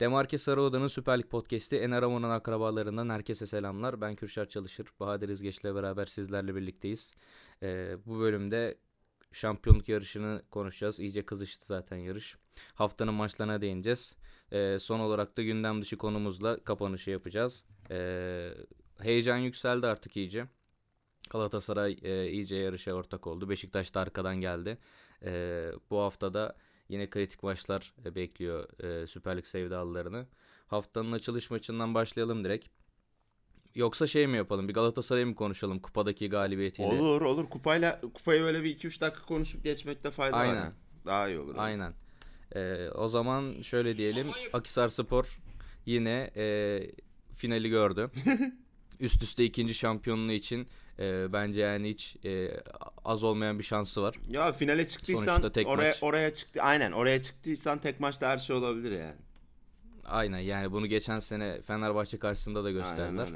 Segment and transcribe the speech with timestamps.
[0.00, 4.00] Demarke Sarıoda'nın Süper Lig Podcast'i En Aramon'un akrabalarından herkese selamlar.
[4.00, 4.86] Ben Kürşat Çalışır.
[5.00, 7.12] Bahadır İzgeç'le beraber sizlerle birlikteyiz.
[7.62, 8.78] Ee, bu bölümde
[9.32, 11.00] şampiyonluk yarışını konuşacağız.
[11.00, 12.36] İyice kızıştı zaten yarış.
[12.74, 14.16] Haftanın maçlarına değineceğiz.
[14.52, 17.64] Ee, son olarak da gündem dışı konumuzla kapanışı yapacağız.
[17.90, 18.50] Ee,
[19.02, 20.46] heyecan yükseldi artık iyice.
[21.30, 23.48] Galatasaray e, iyice yarışa ortak oldu.
[23.48, 24.78] Beşiktaş da arkadan geldi.
[25.22, 26.56] E, bu haftada
[26.88, 30.26] yine kritik maçlar e, bekliyor e, Süper Lig sevdalılarını.
[30.66, 32.66] Haftanın açılış maçından başlayalım direkt.
[33.74, 34.68] Yoksa şey mi yapalım?
[34.68, 36.88] Bir Galatasaray'ı mı konuşalım kupadaki galibiyetiyle?
[36.88, 37.50] Olur olur.
[37.50, 40.56] Kupayla kupayı böyle bir 2-3 dakika konuşup geçmekte fayda Aynen.
[40.56, 40.60] var.
[40.62, 40.72] yani.
[41.06, 41.54] Daha iyi olur.
[41.58, 41.94] Aynen.
[42.54, 44.30] E, o zaman şöyle diyelim.
[44.52, 45.38] Akisar Spor
[45.86, 46.80] yine e,
[47.34, 48.10] finali gördü.
[49.00, 52.50] Üst üste ikinci şampiyonluğu için e, bence yani hiç e,
[53.04, 54.14] az olmayan bir şansı var.
[54.30, 55.98] Ya finale çıktıysan oraya maç.
[56.02, 56.62] oraya çıktı.
[56.62, 59.16] Aynen oraya çıktıysan tek maçta her şey olabilir yani.
[60.06, 63.28] Aynen yani bunu geçen sene Fenerbahçe karşısında da gösterdiler.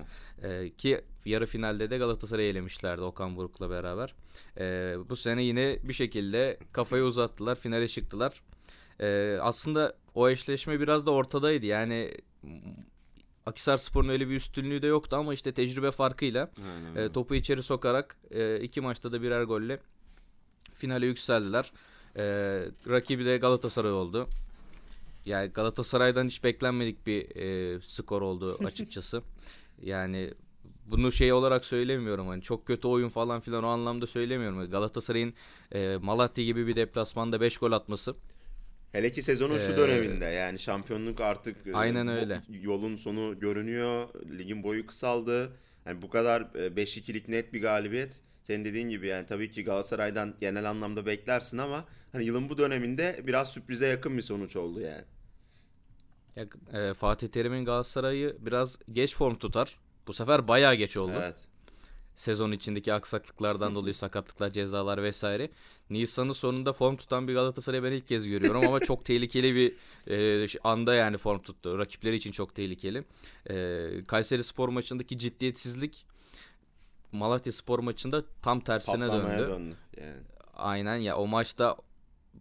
[0.43, 0.65] Aynen.
[0.65, 4.15] Ee, ki yarı finalde de Galatasaray'ı elemişlerdi Okan Buruk'la beraber.
[4.59, 8.43] Ee, bu sene yine bir şekilde kafayı uzattılar, finale çıktılar.
[9.01, 11.67] Ee, aslında o eşleşme biraz da ortadaydı.
[11.67, 12.15] Yani
[13.49, 16.51] Akisar Spor'un öyle bir üstünlüğü de yoktu ama işte tecrübe farkıyla
[16.97, 19.81] e, topu içeri sokarak e, iki maçta da birer golle
[20.75, 21.73] finale yükseldiler.
[22.17, 22.25] E,
[22.89, 24.29] rakibi de Galatasaray oldu.
[25.27, 29.23] Yani Galatasaray'dan hiç beklenmedik bir e, skor oldu açıkçası.
[29.83, 30.35] yani
[30.87, 34.71] bunu şey olarak söylemiyorum hani çok kötü oyun falan filan o anlamda söylemiyorum.
[34.71, 35.35] Galatasaray'ın
[35.75, 38.15] e, Malatya gibi bir deplasmanda 5 gol atması
[38.93, 42.43] Hele ki sezonun şu Ee, döneminde yani şampiyonluk artık e, Aynen öyle.
[42.49, 44.09] yolun sonu görünüyor.
[44.39, 45.53] Ligin boyu kısaldı.
[45.87, 48.23] Yani bu kadar e, 5-2'lik net bir galibiyet.
[48.43, 53.21] Senin dediğin gibi yani tabii ki Galatasaray'dan genel anlamda beklersin ama hani yılın bu döneminde
[53.27, 55.05] biraz sürprize yakın bir sonuç oldu yani.
[56.37, 56.47] ya,
[56.81, 59.79] e, Fatih Terim'in Galatasaray'ı biraz geç form tutar.
[60.07, 61.13] Bu sefer bayağı geç oldu.
[61.17, 61.37] Evet.
[62.19, 65.51] Sezon içindeki aksaklıklardan dolayı sakatlıklar, cezalar vesaire.
[65.91, 69.75] Nisan'ın sonunda form tutan bir Galatasaray'ı ben ilk kez görüyorum ama çok tehlikeli bir
[70.45, 71.79] e, anda yani form tuttu.
[71.79, 73.05] Rakipleri için çok tehlikeli.
[73.51, 76.07] E, Kayseri Spor maçındaki ciddiyetsizlik
[77.13, 79.51] Malatya Spor maçında tam tersine Patlamaya döndü.
[79.51, 79.77] döndü.
[80.01, 80.23] Yani.
[80.57, 81.77] Aynen ya o maçta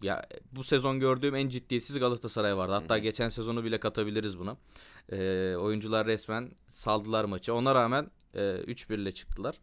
[0.01, 2.73] ya bu sezon gördüğüm en ciddiyetsiz Galatasaray vardı.
[2.73, 4.57] Hatta geçen sezonu bile katabiliriz buna.
[5.11, 7.53] Ee, oyuncular resmen saldılar maçı.
[7.53, 9.55] Ona rağmen e, 3-1 ile çıktılar.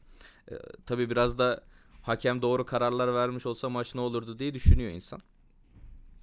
[0.51, 0.55] E,
[0.87, 1.65] tabii biraz da
[2.03, 5.21] hakem doğru kararlar vermiş olsa maç ne olurdu diye düşünüyor insan.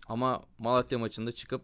[0.07, 1.62] Ama Malatya maçında çıkıp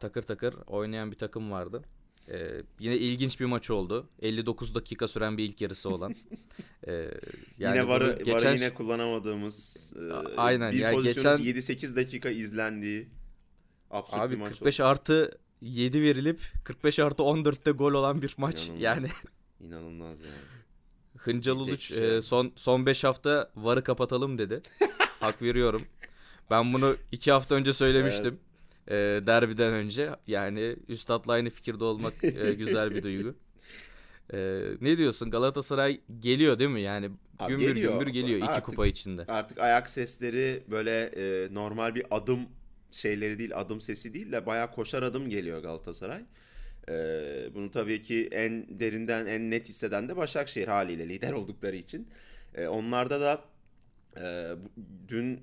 [0.00, 1.82] takır takır oynayan bir takım vardı.
[2.28, 4.08] Ee, yine ilginç bir maç oldu.
[4.22, 6.14] 59 dakika süren bir ilk yarısı olan.
[6.86, 6.92] Ee,
[7.58, 12.30] yani yine varı, varı geçen- yine kullanamadığımız e, aynen bir ya, pozisyonun geçen- 7-8 dakika
[12.30, 13.08] izlendiği
[13.90, 14.88] absürt bir Abi maç 45 oldu.
[14.88, 18.66] artı 7 verilip 45 artı 14'te gol olan bir maç.
[18.68, 18.82] İnanılmaz.
[18.82, 19.08] Yani
[19.60, 20.32] İnanılmaz yani.
[21.16, 24.60] Hıncal Uluç şey e, son son 5 hafta varı kapatalım dedi.
[25.20, 25.82] Hak veriyorum.
[26.50, 28.38] Ben bunu 2 hafta önce söylemiştim.
[28.88, 28.94] E,
[29.26, 30.10] derbiden önce.
[30.26, 33.34] Yani üstadla aynı fikirde olmak e, güzel bir duygu.
[34.32, 35.30] E, ne diyorsun?
[35.30, 36.80] Galatasaray geliyor değil mi?
[36.80, 37.92] Yani Abi gümbür geliyor.
[37.92, 39.24] gümbür geliyor iki Artık- kupa içinde.
[39.28, 42.40] Artık ayak sesleri böyle e, normal bir adım
[42.90, 46.22] şeyleri değil, adım sesi değil de bayağı koşar adım geliyor Galatasaray.
[46.88, 46.94] E,
[47.54, 52.08] bunu tabii ki en derinden, en net hisseden de Başakşehir haliyle lider oldukları için.
[52.54, 53.44] E, onlarda da
[54.16, 54.54] e,
[55.08, 55.40] dün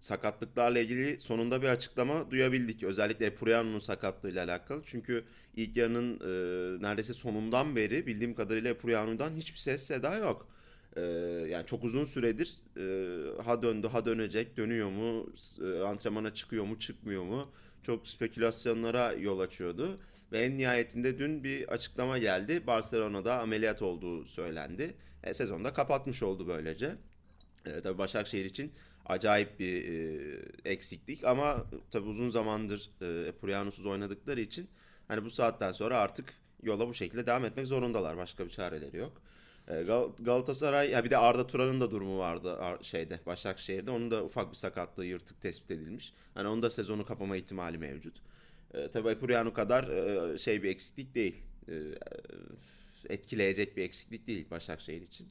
[0.00, 2.82] sakatlıklarla ilgili sonunda bir açıklama duyabildik.
[2.82, 4.82] Özellikle Epuriano'nun sakatlığıyla alakalı.
[4.84, 5.24] Çünkü
[5.56, 10.52] ilk yarının e, neredeyse sonundan beri bildiğim kadarıyla Epuriano'dan hiçbir ses seda yok.
[10.96, 11.00] Ee,
[11.50, 16.78] yani çok uzun süredir e, ha döndü ha dönecek dönüyor mu e, antrenmana çıkıyor mu
[16.78, 17.48] çıkmıyor mu
[17.82, 19.98] çok spekülasyonlara yol açıyordu
[20.32, 24.94] ve en nihayetinde dün bir açıklama geldi Barcelona'da ameliyat olduğu söylendi
[25.24, 26.96] e, sezonda kapatmış oldu böylece
[27.66, 28.72] e, tabii Başakşehir için
[29.06, 34.68] acayip bir e, eksiklik ama tabii uzun zamandır e, Epuriano'suz oynadıkları için
[35.08, 39.22] hani bu saatten sonra artık yola bu şekilde devam etmek zorundalar başka bir çareleri yok.
[39.68, 43.90] E, Gal- Galatasaray ya bir de Arda Turan'ın da durumu vardı Ar- şeyde Başakşehir'de.
[43.90, 46.12] Onun da ufak bir sakatlığı yırtık tespit edilmiş.
[46.34, 48.22] Hani onun da sezonu kapama ihtimali mevcut.
[48.74, 51.42] E, tabii Epuriano kadar e, şey bir eksiklik değil.
[51.68, 51.74] E,
[53.08, 55.28] etkileyecek bir eksiklik değil Başakşehir için.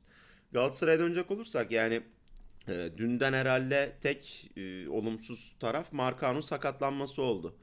[0.52, 2.02] Galatasaray'a dönecek olursak yani
[2.68, 4.52] e, dünden herhalde tek
[4.90, 7.56] olumsuz taraf Markao'nun sakatlanması oldu.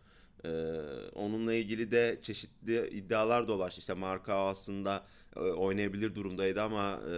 [1.14, 3.80] Onunla ilgili de çeşitli iddialar dolaştı.
[3.80, 7.14] İşte Markao aslında oynayabilir durumdaydı ama e,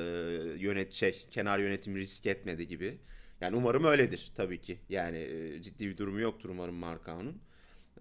[0.59, 2.99] yönet şey kenar yönetim risk etmedi gibi.
[3.41, 4.79] Yani umarım öyledir tabii ki.
[4.89, 5.29] Yani
[5.63, 7.43] ciddi bir durumu yoktur umarım Markao'nun.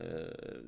[0.02, 0.06] Ee,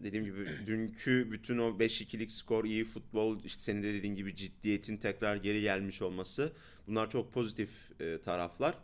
[0.03, 4.97] dediğim gibi dünkü bütün o 5-2'lik skor, iyi futbol, işte senin de dediğin gibi ciddiyetin
[4.97, 6.53] tekrar geri gelmiş olması
[6.87, 8.75] bunlar çok pozitif e, taraflar.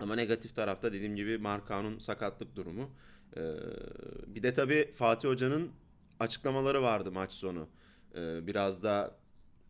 [0.00, 2.90] Ama negatif tarafta dediğim gibi Markan'ın sakatlık durumu.
[3.36, 3.40] Ee,
[4.26, 5.70] bir de tabii Fatih Hoca'nın
[6.20, 7.68] açıklamaları vardı maç sonu.
[8.14, 9.16] Ee, biraz da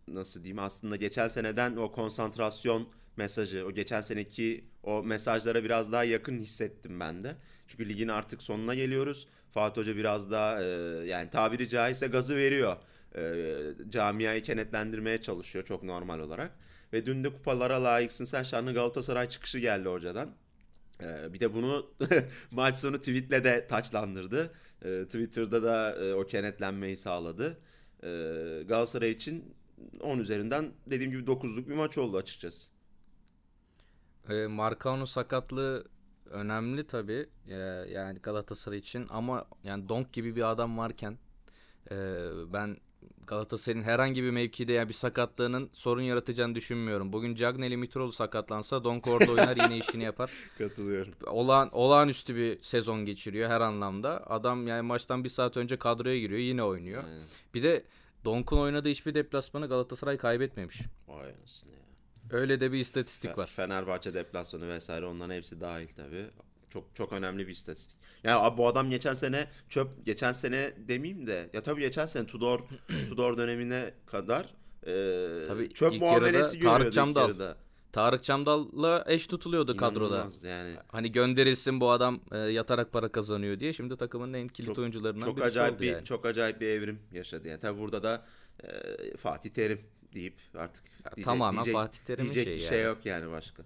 [0.09, 6.05] nasıl diyeyim aslında geçen seneden o konsantrasyon mesajı, o geçen seneki o mesajlara biraz daha
[6.05, 7.37] yakın hissettim ben de.
[7.67, 9.29] Çünkü ligin artık sonuna geliyoruz.
[9.51, 10.67] Fatih Hoca biraz daha e,
[11.07, 12.77] yani tabiri caizse gazı veriyor.
[13.17, 13.55] E,
[13.91, 16.51] camiayı kenetlendirmeye çalışıyor çok normal olarak.
[16.93, 20.35] Ve dün de kupalara layıksın sen şanlı Galatasaray çıkışı geldi hocadan.
[21.01, 21.91] E, bir de bunu
[22.51, 24.55] maç sonu tweetle de taçlandırdı.
[24.85, 27.59] E, Twitter'da da e, o kenetlenmeyi sağladı.
[28.03, 28.09] E,
[28.69, 29.55] Galatasaray için
[30.01, 32.72] 10 üzerinden dediğim gibi 9'luk bir maç oldu açıkçası.
[34.29, 35.85] E, Marcao'nun sakatlığı
[36.31, 37.55] önemli tabi e,
[37.93, 41.19] yani Galatasaray için ama yani Donk gibi bir adam varken
[41.91, 41.97] e,
[42.53, 42.77] ben
[43.27, 47.13] Galatasaray'ın herhangi bir mevkide yani bir sakatlığının sorun yaratacağını düşünmüyorum.
[47.13, 50.31] Bugün Cagney'li Mitroğlu sakatlansa Donk orada oynar yine işini yapar.
[50.59, 51.15] Katılıyorum.
[51.27, 54.31] Olağan, olağanüstü bir sezon geçiriyor her anlamda.
[54.31, 57.05] Adam yani maçtan bir saat önce kadroya giriyor yine oynuyor.
[57.05, 57.27] Aynen.
[57.55, 57.85] Bir de
[58.25, 60.81] Donk'un oynadığı hiçbir deplasmanı Galatasaray kaybetmemiş.
[61.09, 61.92] Vay anasını ya.
[62.31, 63.47] Öyle de bir istatistik var.
[63.47, 66.27] Fenerbahçe deplasmanı vesaire onların hepsi dahil tabii.
[66.71, 67.97] Çok çok önemli bir istatistik.
[68.25, 72.27] Ya abi bu adam geçen sene çöp geçen sene demeyeyim de ya tabii geçen sene
[72.27, 72.61] Tudor
[73.09, 74.55] Tudor dönemine kadar
[74.87, 77.29] e, tabii çöp muamelesi görüyordu Tarık Camdal.
[77.29, 77.57] yarıda.
[77.93, 80.49] Tarık Çamdal'la eş tutuluyordu İnanılmaz kadroda.
[80.49, 80.77] Yani.
[80.89, 83.73] Hani gönderilsin bu adam e, yatarak para kazanıyor diye.
[83.73, 86.05] Şimdi takımın en kilit çok, oyuncularından çok birisi acayip oldu bir, yani.
[86.05, 87.61] Çok acayip bir evrim yaşadı yani.
[87.61, 88.27] Tabii burada da
[88.65, 88.69] e,
[89.17, 89.81] Fatih Terim
[90.15, 93.63] deyip artık ya, diyecek, tamamen diyecek, Fatih Terim'in diyecek şeyi bir şey yok yani başka.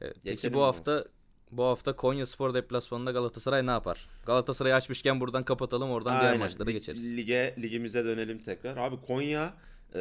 [0.00, 1.04] Evet, peki bu hafta
[1.50, 4.08] bu hafta Konya Spor deplasmanında Galatasaray ne yapar?
[4.26, 6.22] Galatasaray'ı açmışken buradan kapatalım oradan Aynen.
[6.22, 7.16] diğer maçlara geçeriz.
[7.16, 8.76] Lige ligimize dönelim tekrar.
[8.76, 9.54] Abi Konya
[9.94, 10.00] e,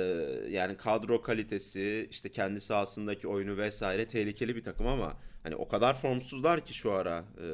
[0.50, 6.02] yani kadro kalitesi işte kendi sahasındaki oyunu vesaire tehlikeli bir takım ama hani o kadar
[6.02, 7.46] formsuzlar ki şu ara e,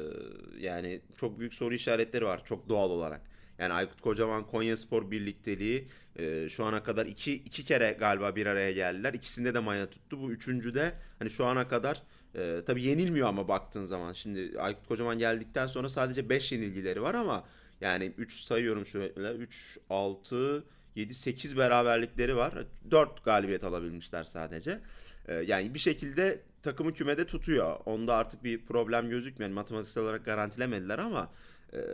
[0.60, 3.33] yani çok büyük soru işaretleri var çok doğal olarak.
[3.58, 8.46] Yani Aykut Kocaman Konya Spor birlikteliği e, şu ana kadar iki, iki kere galiba bir
[8.46, 9.14] araya geldiler.
[9.14, 10.20] İkisinde de maya tuttu.
[10.20, 12.02] Bu üçüncü de hani şu ana kadar
[12.34, 14.12] e, tabii yenilmiyor ama baktığın zaman.
[14.12, 17.44] Şimdi Aykut Kocaman geldikten sonra sadece 5 yenilgileri var ama
[17.80, 20.64] yani 3 sayıyorum şöyle 3, 6,
[20.94, 22.66] 7, 8 beraberlikleri var.
[22.90, 24.80] 4 galibiyet alabilmişler sadece.
[25.28, 27.76] E, yani bir şekilde takımı kümede tutuyor.
[27.86, 29.50] Onda artık bir problem gözükmüyor.
[29.50, 31.30] Yani matematiksel olarak garantilemediler ama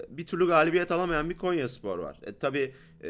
[0.09, 2.21] bir türlü galibiyet alamayan bir Konya Spor var.
[2.23, 3.09] E, tabii e,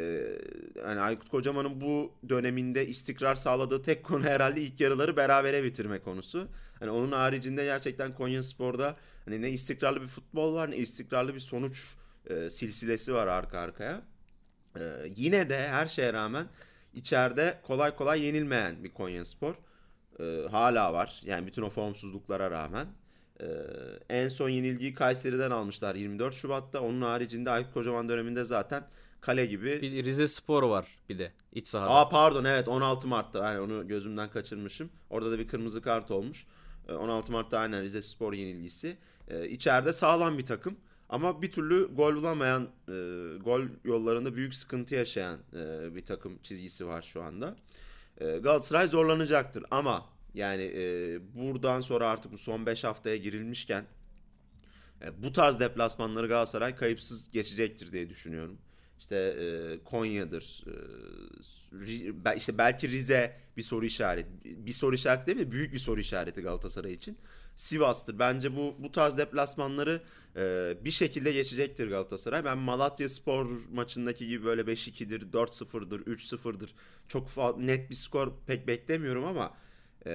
[0.77, 6.49] yani Aykut Kocaman'ın bu döneminde istikrar sağladığı tek konu herhalde ilk yarıları berabere bitirme konusu.
[6.79, 11.41] Hani onun haricinde gerçekten Konya Spor'da hani ne istikrarlı bir futbol var ne istikrarlı bir
[11.41, 11.95] sonuç
[12.27, 14.03] e, silsilesi var arka arkaya.
[14.77, 14.83] E,
[15.17, 16.47] yine de her şeye rağmen
[16.95, 19.55] içeride kolay kolay yenilmeyen bir Konya Spor
[20.21, 21.23] e, hala var.
[21.25, 22.87] Yani bütün o formsuzluklara rağmen.
[23.41, 23.45] Ee,
[24.09, 26.81] en son yenilgiyi Kayseri'den almışlar 24 Şubat'ta.
[26.81, 28.83] Onun haricinde Aykut Kocaman döneminde zaten
[29.21, 29.83] kale gibi.
[29.83, 31.91] Bir Rize Spor var bir de iç sahada.
[31.91, 33.45] Aa pardon evet 16 Mart'ta.
[33.45, 34.91] Yani onu gözümden kaçırmışım.
[35.11, 36.47] Orada da bir kırmızı kart olmuş.
[36.89, 38.97] 16 ee, Mart'ta aynen Rize Spor yenilgisi.
[39.29, 40.77] Ee, içeride sağlam bir takım.
[41.11, 42.93] Ama bir türlü gol bulamayan, e,
[43.45, 47.57] gol yollarında büyük sıkıntı yaşayan e, bir takım çizgisi var şu anda.
[48.21, 53.85] E, Galatasaray zorlanacaktır ama yani e, buradan sonra artık bu son 5 haftaya girilmişken
[55.03, 58.59] e, bu tarz deplasmanları Galatasaray kayıpsız geçecektir diye düşünüyorum.
[58.99, 64.29] İşte e, Konya'dır, e, işte belki Rize bir soru işareti,
[64.67, 65.53] bir soru işareti değil mi?
[65.53, 67.19] Büyük bir soru işareti Galatasaray için.
[67.57, 68.19] Sivas'tır.
[68.19, 70.03] Bence bu bu tarz deplasmanları
[70.37, 72.45] e, bir şekilde geçecektir Galatasaray.
[72.45, 76.75] Ben Malatya Spor maçındaki gibi böyle 5-2'dir, 4-0'dır, 3-0'dır
[77.09, 79.55] çok net bir skor pek beklemiyorum ama
[80.07, 80.13] e,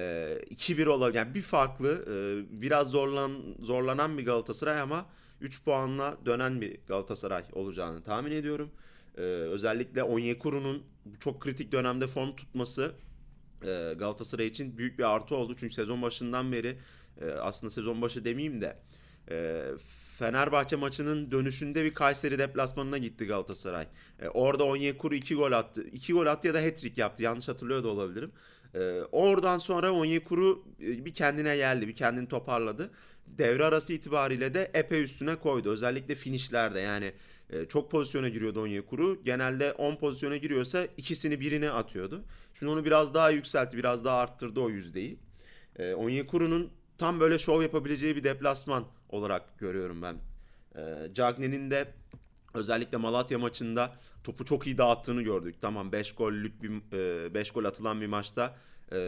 [0.50, 2.14] ee, 2-1 olan yani bir farklı e,
[2.62, 5.06] biraz zorlan zorlanan bir Galatasaray ama
[5.40, 8.70] 3 puanla dönen bir Galatasaray olacağını tahmin ediyorum.
[9.16, 10.82] E, özellikle Onyekuru'nun
[11.20, 12.92] çok kritik dönemde form tutması
[13.62, 15.54] e, Galatasaray için büyük bir artı oldu.
[15.56, 16.78] Çünkü sezon başından beri
[17.20, 18.76] e, aslında sezon başı demeyeyim de
[20.18, 23.86] Fenerbahçe maçının dönüşünde bir Kayseri deplasmanına gitti Galatasaray.
[24.34, 25.84] Orada Onyekuru 2 gol attı.
[25.92, 27.22] 2 gol attı ya da hat-trick yaptı.
[27.22, 28.32] Yanlış hatırlıyor da olabilirim.
[28.76, 32.90] Ee, oradan sonra Onyekuru e, bir kendine geldi, bir kendini toparladı.
[33.26, 35.70] Devre arası itibariyle de epey üstüne koydu.
[35.70, 37.12] Özellikle finishlerde yani
[37.50, 39.24] e, çok pozisyona giriyordu Onyekuru.
[39.24, 42.24] Genelde 10 pozisyona giriyorsa ikisini birine atıyordu.
[42.58, 45.18] Şimdi onu biraz daha yükseltti, biraz daha arttırdı o yüzdeyi.
[45.78, 50.16] E, Onyekuru'nun tam böyle şov yapabileceği bir deplasman olarak görüyorum ben.
[50.76, 51.88] E, Cagney'in de
[52.56, 53.92] Özellikle Malatya maçında
[54.24, 55.56] topu çok iyi dağıttığını gördük.
[55.60, 56.70] Tamam 5 gollük bir
[57.34, 58.56] 5 gol atılan bir maçta
[58.92, 58.98] e,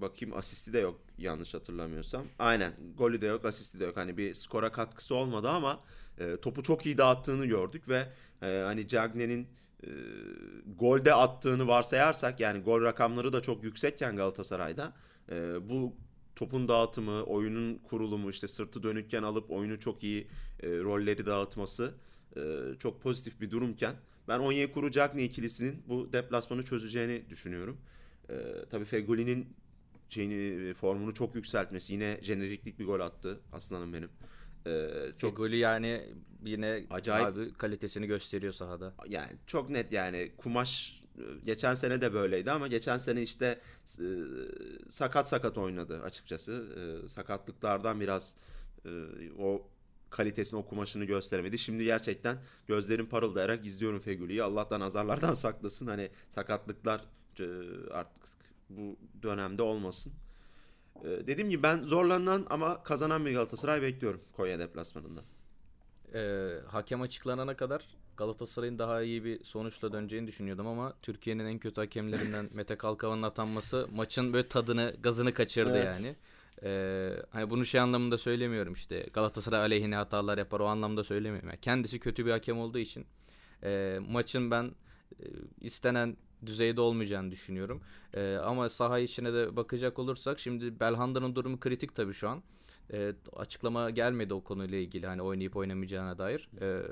[0.00, 2.26] bakayım asisti de yok yanlış hatırlamıyorsam.
[2.38, 3.96] Aynen golü de yok asisti de yok.
[3.96, 5.80] Hani bir skora katkısı olmadı ama
[6.18, 8.08] e, topu çok iyi dağıttığını gördük ve
[8.42, 9.48] e, hani Cagne'nin
[9.82, 9.88] e,
[10.76, 14.92] golde attığını varsayarsak yani gol rakamları da çok yüksekken Galatasaray'da
[15.30, 15.96] e, bu
[16.36, 20.28] topun dağıtımı, oyunun kurulumu işte sırtı dönükken alıp oyunu çok iyi
[20.62, 21.94] e, rolleri dağıtması
[22.36, 22.40] e,
[22.78, 23.94] çok pozitif bir durumken
[24.28, 27.78] ben Onyekuru Cagney ikilisinin bu deplasmanı çözeceğini düşünüyorum.
[28.30, 28.34] E,
[28.70, 29.46] tabii Fegoli'nin
[30.08, 34.08] şeyini, formunu çok yükseltmesi yine jeneriklik bir gol attı aslanım benim.
[34.66, 34.88] Ee,
[35.18, 36.14] çok golü yani
[36.44, 38.94] yine acayip abi kalitesini gösteriyor sahada.
[39.08, 41.02] Yani çok net yani kumaş
[41.44, 43.60] geçen sene de böyleydi ama geçen sene işte
[44.00, 44.06] e,
[44.88, 46.66] sakat sakat oynadı açıkçası.
[47.04, 48.34] E, sakatlıklardan biraz
[48.84, 48.90] e,
[49.38, 49.68] o
[50.14, 51.58] kalitesini, o kumaşını gösteremedi.
[51.58, 54.42] Şimdi gerçekten gözlerim parıldayarak izliyorum Fegüli'yi.
[54.42, 55.86] Allah'tan azarlardan saklasın.
[55.86, 57.04] Hani sakatlıklar
[57.40, 57.46] e,
[57.92, 58.22] artık
[58.70, 60.12] bu dönemde olmasın.
[61.04, 65.20] E, dediğim gibi ben zorlanan ama kazanan bir Galatasaray bekliyorum Konya deplasmanında.
[66.14, 71.80] E, hakem açıklanana kadar Galatasaray'ın daha iyi bir sonuçla döneceğini düşünüyordum ama Türkiye'nin en kötü
[71.80, 75.94] hakemlerinden Mete Kalkavan'ın atanması maçın böyle tadını, gazını kaçırdı evet.
[75.94, 76.14] yani.
[76.64, 81.48] Ee, hani bunu şey anlamında söylemiyorum işte Galatasaray aleyhine hatalar yapar o anlamda söylemiyorum.
[81.48, 83.06] Yani kendisi kötü bir hakem olduğu için
[83.62, 84.64] e, maçın ben
[85.20, 85.24] e,
[85.60, 86.16] istenen
[86.46, 87.82] düzeyde olmayacağını düşünüyorum.
[88.14, 92.42] E, ama saha içine de bakacak olursak şimdi Belhanda'nın durumu kritik tabii şu an.
[92.92, 96.48] E, açıklama gelmedi o konuyla ilgili hani oynayıp oynamayacağına dair.
[96.60, 96.82] E,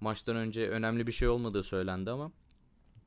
[0.00, 2.32] maçtan önce önemli bir şey olmadığı söylendi ama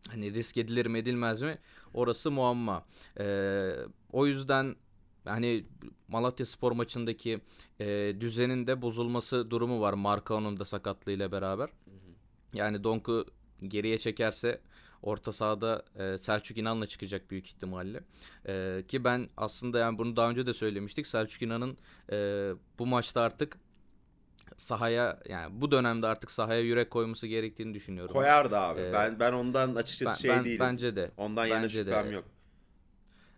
[0.10, 1.58] hani risk edilir mi edilmez mi
[1.94, 2.86] orası muamma.
[3.20, 3.72] E,
[4.12, 4.76] o yüzden
[5.26, 5.66] hani
[6.08, 7.42] Malatya Spor maçındaki
[7.80, 11.70] e, düzenin de bozulması durumu var Markao'nun da sakatlığıyla beraber.
[12.54, 13.26] Yani Donk'u
[13.68, 14.62] geriye çekerse
[15.02, 18.04] orta sahada e, Selçuk İnan'la çıkacak büyük ihtimalle.
[18.48, 21.08] E, ki ben aslında yani bunu daha önce de söylemiştik.
[21.08, 21.78] Selçuk İnan'ın
[22.12, 23.58] e, bu maçta artık
[24.58, 28.14] sahaya yani bu dönemde artık sahaya yürek koyması gerektiğini düşünüyorum.
[28.14, 28.82] Koyardı abi.
[28.82, 30.60] Ee, ben ben ondan açıkçası ben, şey ben, değilim.
[30.60, 31.12] Bence de.
[31.18, 32.26] Ondan yana şüphem yok.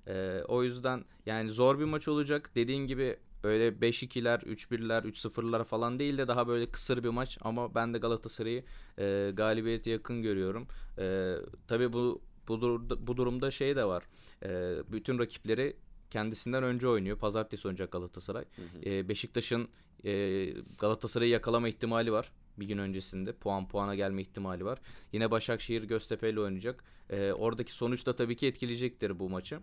[0.07, 2.51] Ee, o yüzden yani zor bir maç olacak.
[2.55, 7.75] Dediğin gibi öyle 5-2'ler, 3-1'ler, 3-0'lar falan değil de daha böyle kısır bir maç ama
[7.75, 8.63] ben de Galatasaray'ı
[8.99, 10.67] e, galibiyete yakın görüyorum.
[10.99, 11.35] E,
[11.67, 14.03] tabii bu bu, dur- bu durumda şey de var.
[14.43, 14.49] E,
[14.91, 15.75] bütün rakipleri
[16.09, 17.17] kendisinden önce oynuyor.
[17.17, 18.45] Pazartesi oynayacak Galatasaray.
[18.55, 18.89] Hı hı.
[18.89, 19.67] E, Beşiktaş'ın
[20.05, 20.45] e,
[20.79, 23.33] Galatasaray'ı yakalama ihtimali var bir gün öncesinde.
[23.33, 24.79] Puan puana gelme ihtimali var.
[25.13, 26.83] Yine Başakşehir Göztepe ile oynayacak.
[27.09, 29.59] E, oradaki sonuç da tabii ki etkileyecektir bu maçı.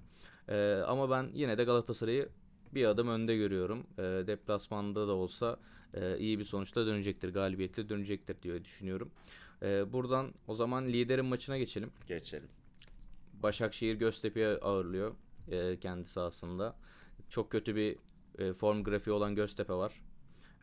[0.49, 2.29] E, ama ben yine de Galatasaray'ı
[2.75, 3.87] bir adım önde görüyorum.
[3.99, 5.57] E, deplasmanda da olsa
[5.95, 7.35] e, iyi bir sonuçla dönecektir.
[7.35, 9.11] Galibiyetle dönecektir diye düşünüyorum.
[9.63, 11.91] E, buradan o zaman liderin maçına geçelim.
[12.09, 12.49] Geçelim.
[13.43, 15.15] Başakşehir Göztepe'yi ağırlıyor
[15.51, 16.77] e, kendi sahasında.
[17.29, 17.97] Çok kötü bir
[18.39, 20.03] e, form grafiği olan Göztepe var.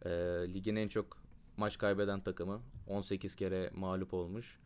[0.05, 0.09] E,
[0.53, 1.17] ligin en çok
[1.57, 2.61] maç kaybeden takımı.
[2.87, 4.59] 18 kere mağlup olmuş.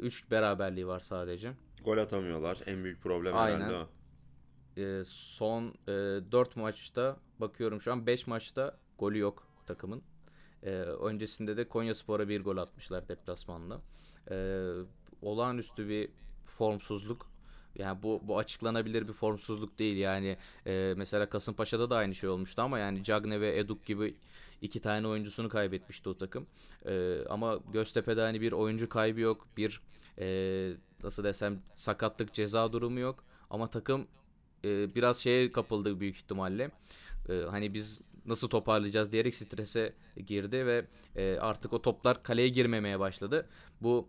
[0.00, 1.52] 3 e, beraberliği var sadece.
[1.84, 2.58] Gol atamıyorlar.
[2.66, 3.60] En büyük problem Aynen.
[3.60, 3.88] herhalde o.
[4.76, 5.92] E, son e,
[6.32, 10.02] 4 maçta bakıyorum şu an 5 maçta golü yok takımın.
[10.62, 13.80] E, öncesinde de Konya Spor'a bir gol atmışlar deplasmanda.
[14.30, 14.36] E,
[15.22, 16.08] olağanüstü bir
[16.46, 17.32] formsuzluk.
[17.74, 19.96] Yani bu bu açıklanabilir bir formsuzluk değil.
[19.96, 20.36] Yani
[20.66, 24.14] e, mesela Kasımpaşa'da da aynı şey olmuştu ama yani Cagne ve Eduk gibi
[24.62, 26.46] iki tane oyuncusunu kaybetmişti o takım.
[26.86, 29.46] E, ama Göztepe'de hani bir oyuncu kaybı yok.
[29.56, 29.80] Bir
[30.18, 30.26] e,
[31.02, 33.24] nasıl desem sakatlık ceza durumu yok.
[33.50, 34.06] Ama takım
[34.64, 36.70] e, biraz şeye kapıldı büyük ihtimalle.
[37.28, 39.94] E, hani biz nasıl toparlayacağız diyerek strese
[40.26, 43.48] girdi ve e, artık o toplar kaleye girmemeye başladı.
[43.80, 44.08] Bu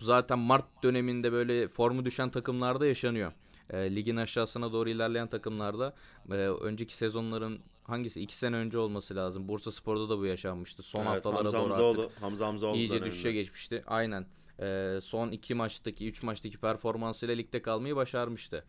[0.00, 3.32] zaten Mart döneminde böyle formu düşen takımlarda yaşanıyor.
[3.70, 5.94] E, ligin aşağısına doğru ilerleyen takımlarda
[6.30, 9.48] e, önceki sezonların hangisi iki sene önce olması lazım.
[9.48, 10.82] Bursa Spor'da da bu yaşanmıştı.
[10.82, 13.84] Son evet, haftalara Hamza doğru Hamzaoğlu, artık Hamza Hamzaoğlu iyice düşüşe geçmişti.
[13.86, 14.26] Aynen.
[14.60, 18.64] E, son iki maçtaki, üç maçtaki performansıyla ligde kalmayı başarmıştı.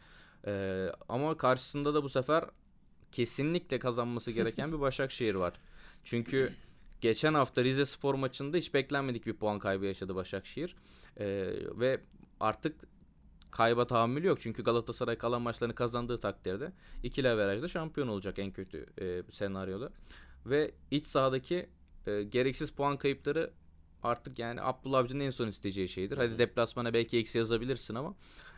[0.48, 2.46] E, ama karşısında da bu sefer
[3.12, 5.54] kesinlikle kazanması gereken bir Başakşehir var.
[6.04, 6.54] Çünkü
[7.02, 10.76] geçen hafta Rize Spor maçında hiç beklenmedik bir puan kaybı yaşadı Başakşehir.
[11.18, 11.26] E,
[11.80, 12.02] ve
[12.40, 12.76] artık
[13.52, 14.42] kayba tahammülü yok.
[14.42, 16.72] Çünkü Galatasaray kalan maçlarını kazandığı takdirde
[17.04, 19.92] ikili averajda şampiyon olacak en kötü e, senaryoda.
[20.46, 21.70] Ve iç sahadaki
[22.08, 23.52] e, gereksiz puan kayıpları
[24.04, 26.18] artık yani Abdullah Avcı'nın en son isteyeceği şeydir.
[26.18, 28.16] Hadi deplasmana belki eksi yazabilirsin ama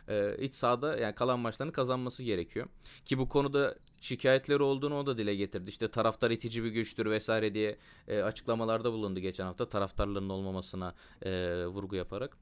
[0.08, 2.66] e, iç sahada yani kalan maçlarını kazanması gerekiyor.
[3.04, 5.70] Ki bu konuda şikayetleri olduğunu o da dile getirdi.
[5.70, 7.78] İşte taraftar itici bir güçtür vesaire diye
[8.08, 11.30] e, açıklamalarda bulundu geçen hafta taraftarların olmamasına e,
[11.66, 12.36] vurgu yaparak.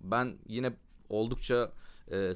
[0.00, 0.72] Ben yine
[1.08, 1.72] oldukça
[2.12, 2.32] e,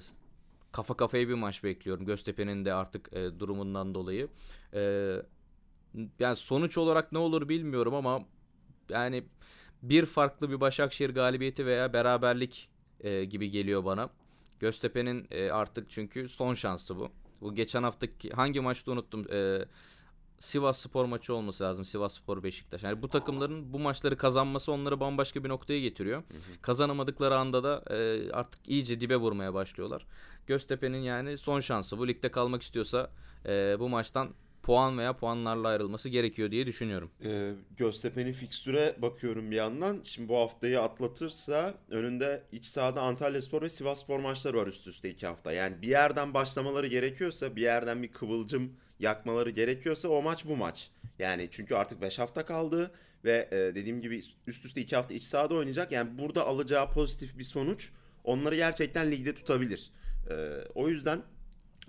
[0.72, 2.06] kafa kafaya bir maç bekliyorum.
[2.06, 4.28] Göztepe'nin de artık e, durumundan dolayı.
[4.74, 5.12] E,
[6.18, 8.24] yani sonuç olarak ne olur bilmiyorum ama
[8.88, 9.24] yani
[9.82, 12.68] bir farklı bir Başakşehir galibiyeti veya beraberlik
[13.00, 14.10] e, gibi geliyor bana.
[14.60, 17.08] Göztepe'nin e, artık çünkü son şansı bu.
[17.40, 19.32] Bu geçen haftaki hangi maçta unuttum.
[19.32, 19.64] E,
[20.38, 21.84] Sivas Spor maçı olması lazım.
[21.84, 22.82] Sivas Spor Beşiktaş.
[22.82, 26.18] Yani bu takımların bu maçları kazanması onları bambaşka bir noktaya getiriyor.
[26.18, 26.62] Hı hı.
[26.62, 30.06] Kazanamadıkları anda da e, artık iyice dibe vurmaya başlıyorlar.
[30.46, 31.98] Göztepe'nin yani son şansı.
[31.98, 33.10] Bu ligde kalmak istiyorsa
[33.46, 34.28] e, bu maçtan
[34.66, 37.10] puan veya puanlarla ayrılması gerekiyor diye düşünüyorum.
[37.24, 40.00] Ee, Göztepe'nin fikstüre bakıyorum bir yandan.
[40.02, 44.86] Şimdi bu haftayı atlatırsa önünde iç sahada Antalya Spor ve Sivas Spor maçları var üst
[44.86, 45.52] üste iki hafta.
[45.52, 50.90] Yani bir yerden başlamaları gerekiyorsa, bir yerden bir kıvılcım yakmaları gerekiyorsa o maç bu maç.
[51.18, 52.90] Yani çünkü artık 5 hafta kaldı
[53.24, 55.92] ve e, dediğim gibi üst üste 2 hafta iç sahada oynayacak.
[55.92, 57.90] Yani burada alacağı pozitif bir sonuç
[58.24, 59.90] onları gerçekten ligde tutabilir.
[60.30, 60.34] E,
[60.74, 61.22] o yüzden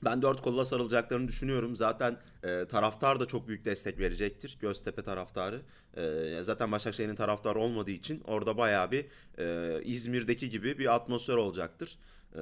[0.06, 1.75] ben dört kolla sarılacaklarını düşünüyorum.
[1.75, 4.58] Zaten e, taraftar da çok büyük destek verecektir.
[4.62, 5.62] Göztepe taraftarı.
[5.98, 9.06] E, zaten Başakşehir'in taraftarı olmadığı için orada bayağı bir
[9.38, 11.98] e, İzmir'deki gibi bir atmosfer olacaktır.
[12.36, 12.42] E,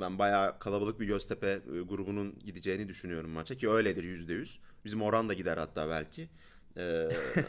[0.00, 4.58] ben bayağı kalabalık bir Göztepe e, grubunun gideceğini düşünüyorum maça ki öyledir yüzde yüz.
[4.84, 6.28] Bizim Orhan da gider hatta belki.
[6.76, 7.08] E,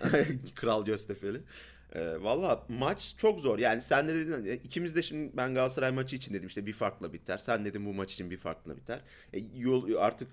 [0.55, 1.41] Kral Göztepe'li.
[1.93, 3.59] E, Valla maç çok zor.
[3.59, 6.73] Yani sen de dedin hani, ikimiz de şimdi ben Galatasaray maçı için dedim işte bir
[6.73, 7.37] farkla biter.
[7.37, 9.01] Sen dedin bu maç için bir farkla biter.
[9.33, 10.27] E, yol artık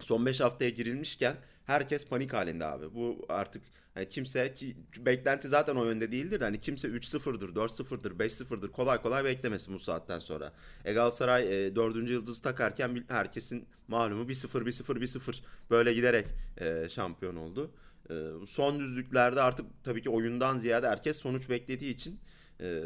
[0.00, 2.94] son 5 haftaya girilmişken herkes panik halinde abi.
[2.94, 3.62] Bu artık
[3.94, 9.02] hani kimse ki beklenti zaten o yönde değildir de hani kimse 3-0'dır, 4-0'dır, 5-0'dır kolay
[9.02, 10.52] kolay beklemesin bu saatten sonra.
[10.84, 12.10] E Galatasaray e, 4.
[12.10, 16.26] yıldızı takarken herkesin malumu 1-0 1-0 1-0 böyle giderek
[16.58, 17.70] e, şampiyon oldu.
[18.10, 18.14] E,
[18.46, 22.20] son düzlüklerde artık tabii ki oyundan ziyade herkes sonuç beklediği için
[22.60, 22.82] e,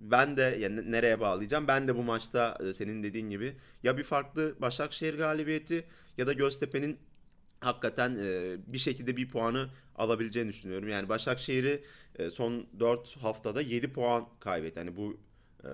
[0.00, 1.68] ben de yani nereye bağlayacağım?
[1.68, 5.84] Ben de bu maçta e, senin dediğin gibi ya bir farklı Başakşehir galibiyeti
[6.18, 6.98] ya da Göztepe'nin
[7.60, 10.88] hakikaten e, bir şekilde bir puanı alabileceğini düşünüyorum.
[10.88, 11.82] Yani Başakşehir'i
[12.30, 14.78] son 4 haftada 7 puan kaybetti.
[14.78, 15.20] Yani bu
[15.64, 15.70] e,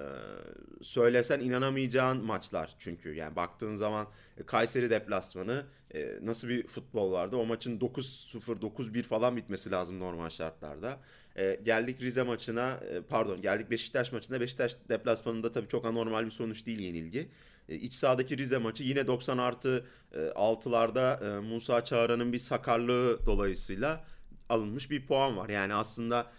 [0.83, 3.15] söylesen inanamayacağın maçlar çünkü.
[3.15, 4.07] Yani baktığın zaman
[4.39, 7.37] e, Kayseri deplasmanı e, nasıl bir futbol vardı?
[7.37, 10.99] O maçın 9-0, 9-1 falan bitmesi lazım normal şartlarda.
[11.37, 14.41] E, geldik Rize maçına, pardon geldik Beşiktaş maçında.
[14.41, 17.29] Beşiktaş deplasmanında tabii çok anormal bir sonuç değil yenilgi.
[17.69, 24.05] İç sahadaki Rize maçı yine 90 artı e, 6'larda e, Musa Çağrı'nın bir sakarlığı dolayısıyla
[24.49, 25.49] alınmış bir puan var.
[25.49, 26.33] Yani aslında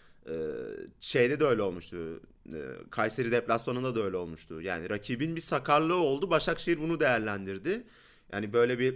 [0.99, 2.21] şeyde de öyle olmuştu.
[2.53, 4.61] E, Kayseri deplasmanında da öyle olmuştu.
[4.61, 6.29] Yani rakibin bir sakarlığı oldu.
[6.29, 7.83] Başakşehir bunu değerlendirdi.
[8.31, 8.93] Yani böyle bir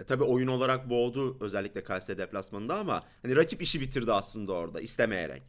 [0.00, 4.80] e, tabii oyun olarak boğdu özellikle Kayseri deplasmanında ama hani rakip işi bitirdi aslında orada
[4.80, 5.42] istemeyerek.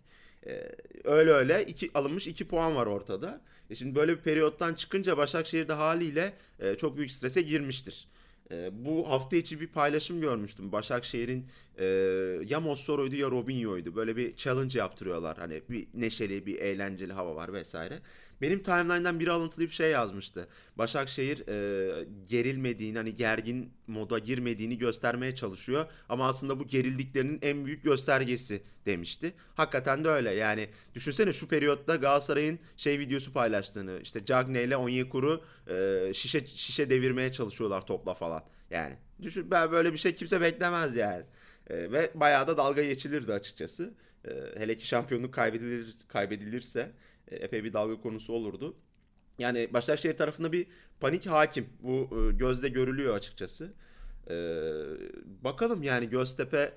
[0.47, 0.71] E,
[1.03, 3.41] öyle öyle iki, alınmış 2 puan var ortada.
[3.69, 8.07] E şimdi böyle bir periyottan çıkınca Başakşehir de haliyle e, çok büyük strese girmiştir.
[8.51, 10.71] E, bu hafta içi bir paylaşım görmüştüm.
[10.71, 11.45] Başakşehir'in
[11.77, 11.85] e,
[12.47, 13.95] ya Mossoro'ydu ya Robinho'ydu.
[13.95, 15.37] Böyle bir challenge yaptırıyorlar.
[15.37, 17.99] Hani bir neşeli, bir eğlenceli hava var vesaire.
[18.41, 20.47] Benim timeline'dan biri alıntılı bir şey yazmıştı.
[20.75, 25.85] Başakşehir e, gerilmediğini, hani gergin moda girmediğini göstermeye çalışıyor.
[26.09, 29.33] Ama aslında bu gerildiklerinin en büyük göstergesi demişti.
[29.55, 30.31] Hakikaten de öyle.
[30.31, 33.99] Yani düşünsene şu periyotta Galatasaray'ın şey videosu paylaştığını.
[34.01, 38.43] işte Cagne ile Onyekuru e, şişe şişe devirmeye çalışıyorlar topla falan.
[38.69, 41.23] Yani düşün ben böyle bir şey kimse beklemez yani.
[41.69, 43.93] E, ve bayağı da dalga geçilirdi açıkçası.
[44.25, 46.91] E, hele ki şampiyonluk kaybedilir, kaybedilirse
[47.31, 48.75] epey bir dalga konusu olurdu.
[49.39, 50.67] Yani Başakşehir tarafında bir
[50.99, 51.69] panik hakim.
[51.79, 53.73] Bu e, gözle görülüyor açıkçası.
[54.29, 54.35] E,
[55.43, 56.73] bakalım yani Göztepe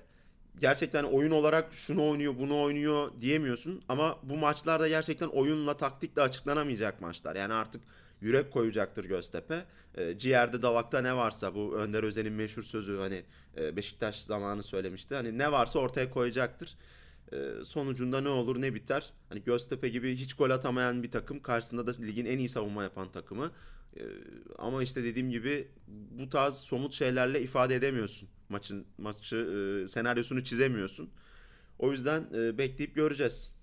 [0.59, 3.83] gerçekten oyun olarak şunu oynuyor bunu oynuyor diyemiyorsun.
[3.89, 7.35] Ama bu maçlarda gerçekten oyunla taktikle açıklanamayacak maçlar.
[7.35, 7.81] Yani artık
[8.21, 9.65] yürek koyacaktır Göztepe.
[9.95, 13.23] E, ciğerde dalakta ne varsa bu Önder Özen'in meşhur sözü hani
[13.57, 15.15] e, Beşiktaş zamanı söylemişti.
[15.15, 16.75] Hani ne varsa ortaya koyacaktır.
[17.33, 19.13] E, sonucunda ne olur ne biter.
[19.29, 23.11] Hani Göztepe gibi hiç gol atamayan bir takım karşısında da ligin en iyi savunma yapan
[23.11, 23.51] takımı.
[23.97, 24.03] E,
[24.57, 28.29] ama işte dediğim gibi bu tarz somut şeylerle ifade edemiyorsun.
[28.49, 31.09] Maçın maçı e, senaryosunu çizemiyorsun.
[31.79, 33.58] O yüzden e, bekleyip göreceğiz.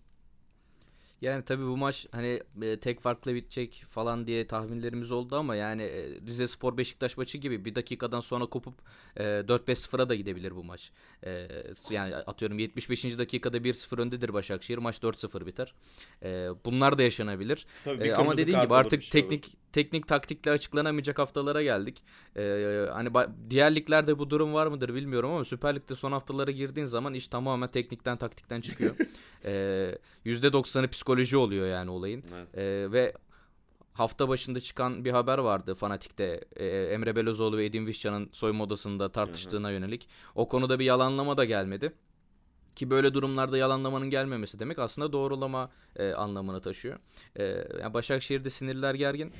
[1.21, 5.83] Yani tabii bu maç hani e, tek farklı bitecek falan diye tahminlerimiz oldu ama yani
[5.83, 8.75] e, Rize Spor Beşiktaş maçı gibi bir dakikadan sonra kopup
[9.17, 10.93] e, 4-5-0'a da gidebilir bu maç.
[11.27, 11.49] E,
[11.91, 13.19] yani atıyorum 75.
[13.19, 14.79] dakikada 1-0 öndedir Başakşehir.
[14.79, 15.75] Maç 4-0 biter.
[16.23, 17.67] E, bunlar da yaşanabilir.
[17.85, 19.31] Tabii E, ama dediğin gibi artık şey olur.
[19.77, 22.03] Teknik taktikle açıklanamayacak haftalara geldik.
[22.37, 22.43] E,
[22.93, 23.11] hani
[23.51, 27.29] diğer liglerde bu durum var mıdır bilmiyorum ama Süper Lig'de son haftalara girdiğin zaman iş
[27.29, 28.97] tamamen teknikten taktikten çıkıyor.
[29.45, 32.25] e, %90'ı psikoloji oluyor yani olayın.
[32.35, 32.59] Evet.
[32.59, 33.13] E, ve
[33.93, 39.13] hafta başında çıkan bir haber vardı Fanatik'te e, Emre Belözoğlu ve Edin Visca'nın soyunma odasında
[39.13, 40.09] tartıştığına yönelik.
[40.35, 41.93] O konuda bir yalanlama da gelmedi.
[42.77, 46.99] Ki böyle durumlarda yalanlamanın gelmemesi demek aslında doğrulama e, anlamını taşıyor.
[47.37, 47.45] E,
[47.83, 49.33] yani Başakşehir'de sinirler gergin.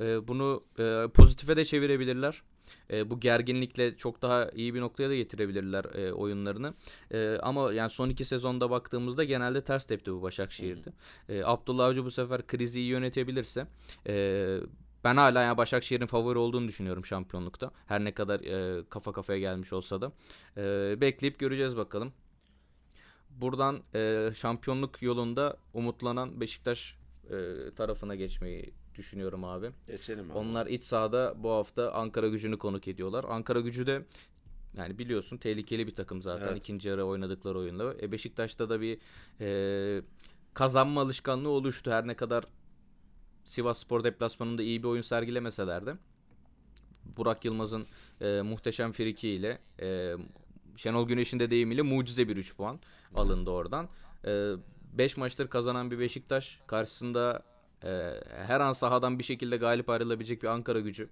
[0.00, 2.42] E, bunu e, pozitife de çevirebilirler.
[2.90, 6.74] E, bu gerginlikle çok daha iyi bir noktaya da getirebilirler e, oyunlarını.
[7.10, 10.92] E, ama yani son iki sezonda baktığımızda genelde ters tepti bu Başakşehir'de.
[11.28, 13.66] E, Abdullah Avcı bu sefer krizi iyi yönetebilirse
[14.06, 14.56] e,
[15.04, 17.70] ben hala yani Başakşehir'in favori olduğunu düşünüyorum şampiyonlukta.
[17.86, 20.12] Her ne kadar e, kafa kafaya gelmiş olsa da.
[20.56, 22.12] E, bekleyip göreceğiz bakalım.
[23.40, 26.96] Buradan e, şampiyonluk yolunda umutlanan Beşiktaş
[27.30, 27.34] e,
[27.76, 29.70] tarafına geçmeyi düşünüyorum abi.
[29.86, 30.38] Geçelim abi.
[30.38, 33.24] Onlar iç sahada bu hafta Ankara gücünü konuk ediyorlar.
[33.28, 34.04] Ankara gücü de
[34.76, 36.58] yani biliyorsun tehlikeli bir takım zaten Evet.
[36.58, 37.94] ikinci yarı oynadıkları oyunda.
[38.02, 38.98] E, Beşiktaş'ta da bir
[39.40, 40.02] e,
[40.54, 41.90] kazanma alışkanlığı oluştu.
[41.90, 42.44] Her ne kadar
[43.44, 45.94] Sivas Spor deplasmanında iyi bir oyun sergilemeseler de.
[47.16, 47.86] Burak Yılmaz'ın
[48.20, 50.16] e, muhteşem friki ile e,
[50.78, 52.80] Şenol Güneş'in de deyimiyle mucize bir 3 puan
[53.14, 53.88] alındı oradan.
[54.92, 57.42] 5 maçtır kazanan bir Beşiktaş karşısında
[57.84, 57.88] e,
[58.46, 61.08] her an sahadan bir şekilde galip ayrılabilecek bir Ankara gücü.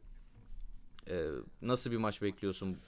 [1.11, 1.27] E,
[1.63, 2.79] nasıl bir maç bekliyorsun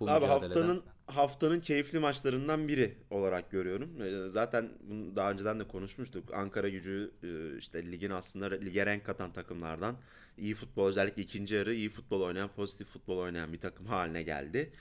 [0.00, 4.02] bu Abi haftanın haftanın keyifli maçlarından biri olarak görüyorum.
[4.02, 6.34] Ee, Zaten bunu daha önceden de konuşmuştuk.
[6.34, 9.96] Ankara Gücü e, işte ligin aslında lige renk katan takımlardan.
[10.38, 14.72] iyi futbol özellikle ikinci yarı iyi futbol oynayan, pozitif futbol oynayan bir takım haline geldi.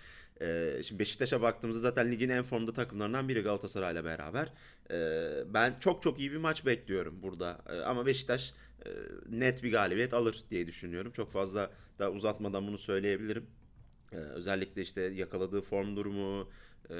[0.41, 4.53] Ee, Şimdi Beşiktaş'a baktığımızda zaten ligin en formda takımlarından biri Galatasaray'la beraber.
[4.91, 7.61] Ee, Ben çok çok iyi bir maç bekliyorum burada.
[7.69, 8.53] Ee, Ama Beşiktaş
[8.85, 8.89] e,
[9.29, 11.11] net bir galibiyet alır diye düşünüyorum.
[11.11, 13.45] Çok fazla da uzatmadan bunu söyleyebilirim.
[14.11, 16.49] Ee, özellikle işte yakaladığı form durumu,
[16.91, 16.95] e,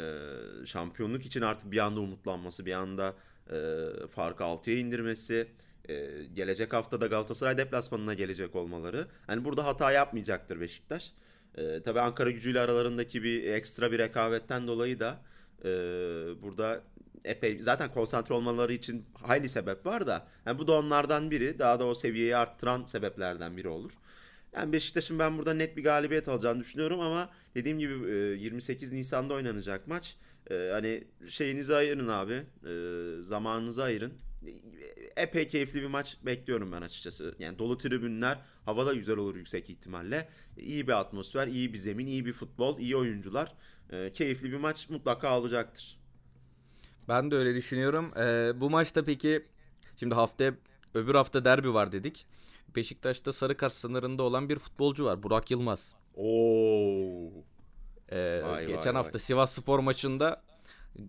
[0.66, 3.16] şampiyonluk için artık bir anda umutlanması, bir anda
[3.52, 3.58] e,
[4.10, 5.48] farkı 6'ya indirmesi,
[5.90, 9.08] e, gelecek hafta da Galatasaray deplasmanına gelecek olmaları.
[9.28, 11.14] Hani burada hata yapmayacaktır Beşiktaş.
[11.58, 15.22] E, tabii Ankara gücüyle aralarındaki bir ekstra bir rekabetten dolayı da
[15.66, 15.70] e,
[16.42, 16.84] burada
[17.26, 21.60] epey zaten konsantre olmaları için hayli sebep var da yani bu da onlardan biri.
[21.60, 23.92] Daha da o seviyeyi arttıran sebeplerden biri olur.
[24.56, 29.34] Yani Beşiktaş'ın ben burada net bir galibiyet alacağını düşünüyorum ama dediğim gibi e, 28 Nisan'da
[29.34, 30.16] oynanacak maç.
[30.52, 32.34] E, Hani şeyinizi ayırın abi.
[32.68, 32.72] e,
[33.22, 34.14] Zamanınızı ayırın.
[35.18, 37.36] E, Epey keyifli bir maç bekliyorum ben açıkçası.
[37.40, 40.30] Yani dolu tribünler, hava da güzel olur yüksek ihtimalle.
[40.58, 43.54] İyi bir atmosfer, iyi bir zemin, iyi bir futbol, iyi oyuncular.
[43.90, 45.98] E, Keyifli bir maç mutlaka olacaktır.
[47.08, 48.18] Ben de öyle düşünüyorum.
[48.18, 49.46] Ee, bu maçta peki
[49.96, 50.54] şimdi haftaya
[50.94, 52.26] öbür hafta derbi var dedik.
[52.76, 55.24] Beşiktaş'ta sarı kart sınırında olan bir futbolcu var.
[55.24, 55.96] Burak Yılmaz.
[56.16, 57.30] Oo.
[58.10, 59.20] Ee, Vay, geçen vay, hafta vay.
[59.20, 60.44] Sivas Spor maçında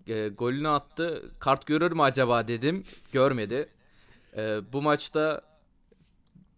[0.07, 1.33] e, golünü attı.
[1.39, 2.85] Kart görür mü acaba dedim.
[3.13, 3.69] Görmedi.
[4.39, 5.41] Ee, bu maçta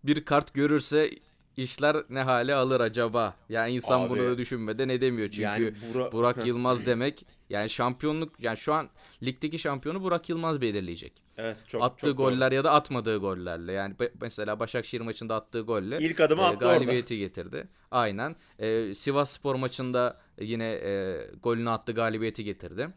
[0.04, 1.10] bir kart görürse
[1.56, 3.34] işler ne hale alır acaba?
[3.48, 5.28] Yani insan Abi, bunu düşünmeden edemiyor.
[5.28, 8.88] Çünkü yani Bura- Burak Yılmaz demek yani şampiyonluk yani şu an
[9.22, 11.12] ligdeki şampiyonu Burak Yılmaz belirleyecek.
[11.36, 12.30] Evet çok attığı çok doğru.
[12.30, 13.72] goller ya da atmadığı gollerle.
[13.72, 16.74] Yani mesela Başakşehir maçında attığı golle İlk adımı e, attı orada.
[16.74, 17.68] galibiyeti getirdi.
[17.90, 18.36] Aynen.
[18.58, 22.88] E, Sivas Spor maçında yine e, golünü attı, galibiyeti getirdi.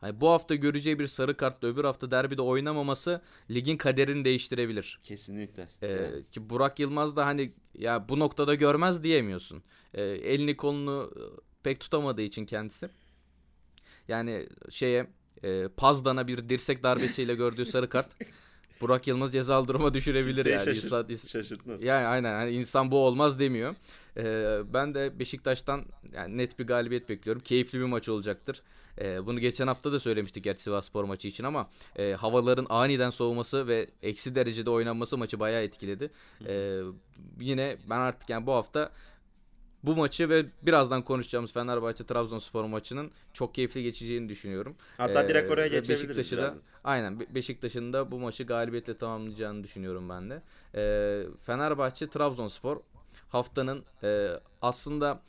[0.00, 5.00] Hani bu hafta göreceği bir sarı kartla öbür hafta derbide oynamaması ligin kaderini değiştirebilir.
[5.02, 5.68] Kesinlikle.
[5.82, 6.24] Ee, Yani.
[6.30, 9.62] ki Burak Yılmaz da hani ya bu noktada görmez diyemiyorsun.
[9.94, 11.22] Ee, elini kolunu e,
[11.62, 12.90] pek tutamadığı için kendisi.
[14.08, 15.06] Yani şeye
[15.44, 18.16] e, Pazdan'a bir dirsek darbesiyle gördüğü sarı kart
[18.80, 20.64] Burak Yılmaz cezalı duruma düşürebilir Kimseyi yani.
[20.64, 21.82] şaşırt- İnsan- is- şaşırtmaz.
[21.82, 23.74] yani aynen hani insan bu olmaz demiyor.
[24.16, 27.42] Ee, ben de Beşiktaş'tan yani net bir galibiyet bekliyorum.
[27.42, 28.62] Keyifli bir maç olacaktır.
[29.00, 33.66] Ee, bunu geçen hafta da söylemiştik gerçi Sivasspor maçı için ama e, havaların aniden soğuması
[33.68, 36.10] ve eksi derecede oynanması maçı bayağı etkiledi.
[36.46, 36.80] Ee,
[37.40, 38.92] yine ben artık yani bu hafta
[39.82, 44.76] bu maçı ve birazdan konuşacağımız Fenerbahçe Trabzonspor maçının çok keyifli geçeceğini düşünüyorum.
[44.96, 49.64] Hatta Ee, direkt oraya geçebiliriz Beşiktaş'ı da aynen Be- Beşiktaş'ın da bu maçı galibiyetle tamamlayacağını
[49.64, 50.42] düşünüyorum ben de.
[50.74, 52.76] Ee, Fenerbahçe Trabzonspor
[53.28, 54.28] haftanın e,
[54.62, 55.20] aslında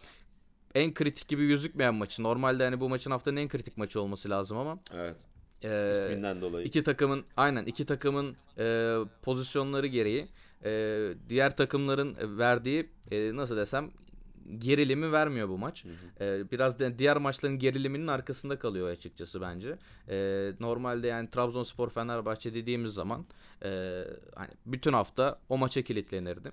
[0.76, 2.24] en kritik gibi gözükmeyen maçı.
[2.24, 5.16] Normalde hani bu maçın haftanın en kritik maçı olması lazım ama Evet.
[5.64, 6.66] Ee, İsminden dolayı.
[6.68, 10.28] İki takımın aynen iki takımın e, pozisyonları gereği
[10.66, 13.92] e, diğer takımların verdiği e, nasıl desem
[14.58, 15.86] gerilimi vermiyor bu maç.
[15.86, 16.24] Hı hı.
[16.24, 19.78] Ee, biraz da diğer maçların geriliminin arkasında kalıyor açıkçası bence.
[20.10, 23.26] Ee, normalde yani Trabzonspor Fenerbahçe dediğimiz zaman
[23.64, 24.04] e,
[24.36, 26.52] hani bütün hafta o maça kilitlenirdi.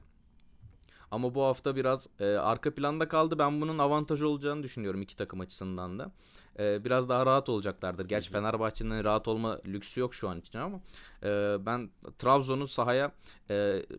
[1.10, 3.38] Ama bu hafta biraz e, arka planda kaldı.
[3.38, 6.12] Ben bunun avantajı olacağını düşünüyorum iki takım açısından da.
[6.58, 8.08] E, biraz daha rahat olacaklardır.
[8.08, 10.80] Gerçi Fenerbahçe'nin rahat olma lüksü yok şu an için ama
[11.22, 13.12] e, ben Trabzon'un sahaya
[13.50, 13.54] e,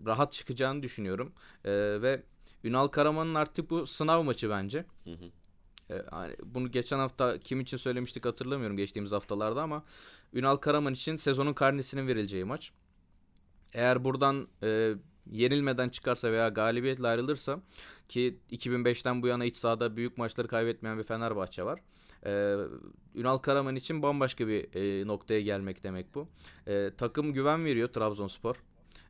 [0.06, 1.34] rahat çıkacağını düşünüyorum.
[1.66, 2.24] E, ve
[2.68, 4.86] Ünal Karaman'ın artık bu sınav maçı bence.
[5.04, 5.32] Hı hı.
[5.90, 9.84] Ee, hani bunu geçen hafta kim için söylemiştik hatırlamıyorum geçtiğimiz haftalarda ama
[10.34, 12.72] Ünal Karaman için sezonun karnesinin verileceği maç.
[13.74, 14.94] Eğer buradan e,
[15.32, 17.60] yenilmeden çıkarsa veya galibiyetle ayrılırsa
[18.10, 21.80] ki 2005'ten bu yana iç sahada büyük maçları kaybetmeyen bir Fenerbahçe var.
[22.26, 22.56] Ee,
[23.16, 26.28] Ünal Karaman için bambaşka bir e, noktaya gelmek demek bu.
[26.68, 28.56] E, takım güven veriyor Trabzonspor.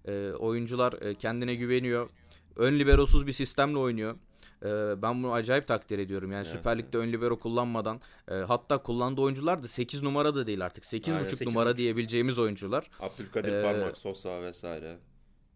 [0.05, 2.09] E, oyuncular e, kendine güveniyor
[2.57, 4.15] ön liberosuz bir sistemle oynuyor.
[4.63, 6.31] Ee, ben bunu acayip takdir ediyorum.
[6.31, 10.47] Yani evet, Süper Lig'de ön libero kullanmadan e, hatta kullandığı oyuncular da 8 numara da
[10.47, 10.83] değil artık.
[10.83, 11.77] 8.5 numara 8.
[11.77, 12.89] diyebileceğimiz oyuncular.
[12.99, 14.97] Abdülkadir ee, Parmak, Sosa vesaire.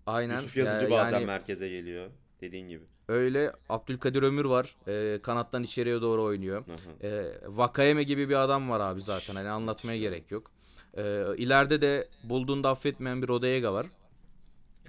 [0.06, 0.36] Aynen.
[0.36, 2.10] Yusuf Yazıcı ee, bazen yani, merkeze geliyor.
[2.42, 2.84] Dediğin gibi.
[3.08, 4.76] Öyle Abdülkadir Ömür var.
[4.88, 6.64] E, kanattan içeriye doğru oynuyor.
[7.04, 9.36] E, Vakayeme gibi bir adam var abi zaten.
[9.36, 10.52] Hani anlatmaya gerek yok.
[10.94, 13.86] E, ileride de bulduğunda affetmeyen bir Rodega var.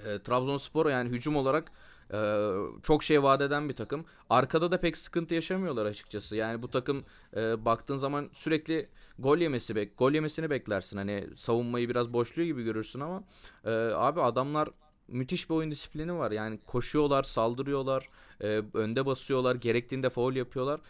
[0.07, 1.73] E, Trabzonspor yani hücum olarak
[2.13, 4.05] ee, çok şey vaat eden bir takım.
[4.31, 6.37] Arkada da pek sıkıntı yaşamıyorlar açıkçası.
[6.37, 7.05] Yani bu takım
[7.37, 10.97] e, baktığın zaman sürekli gol yemesi bek gol yemesini beklersin.
[10.97, 13.23] Hani savunmayı biraz boşluyor gibi görürsün ama
[13.65, 14.69] e, abi adamlar
[15.09, 16.31] müthiş bir oyun disiplini var.
[16.31, 18.09] Yani koşuyorlar, saldırıyorlar,
[18.41, 20.81] e, önde basıyorlar, gerektiğinde faul yapıyorlar.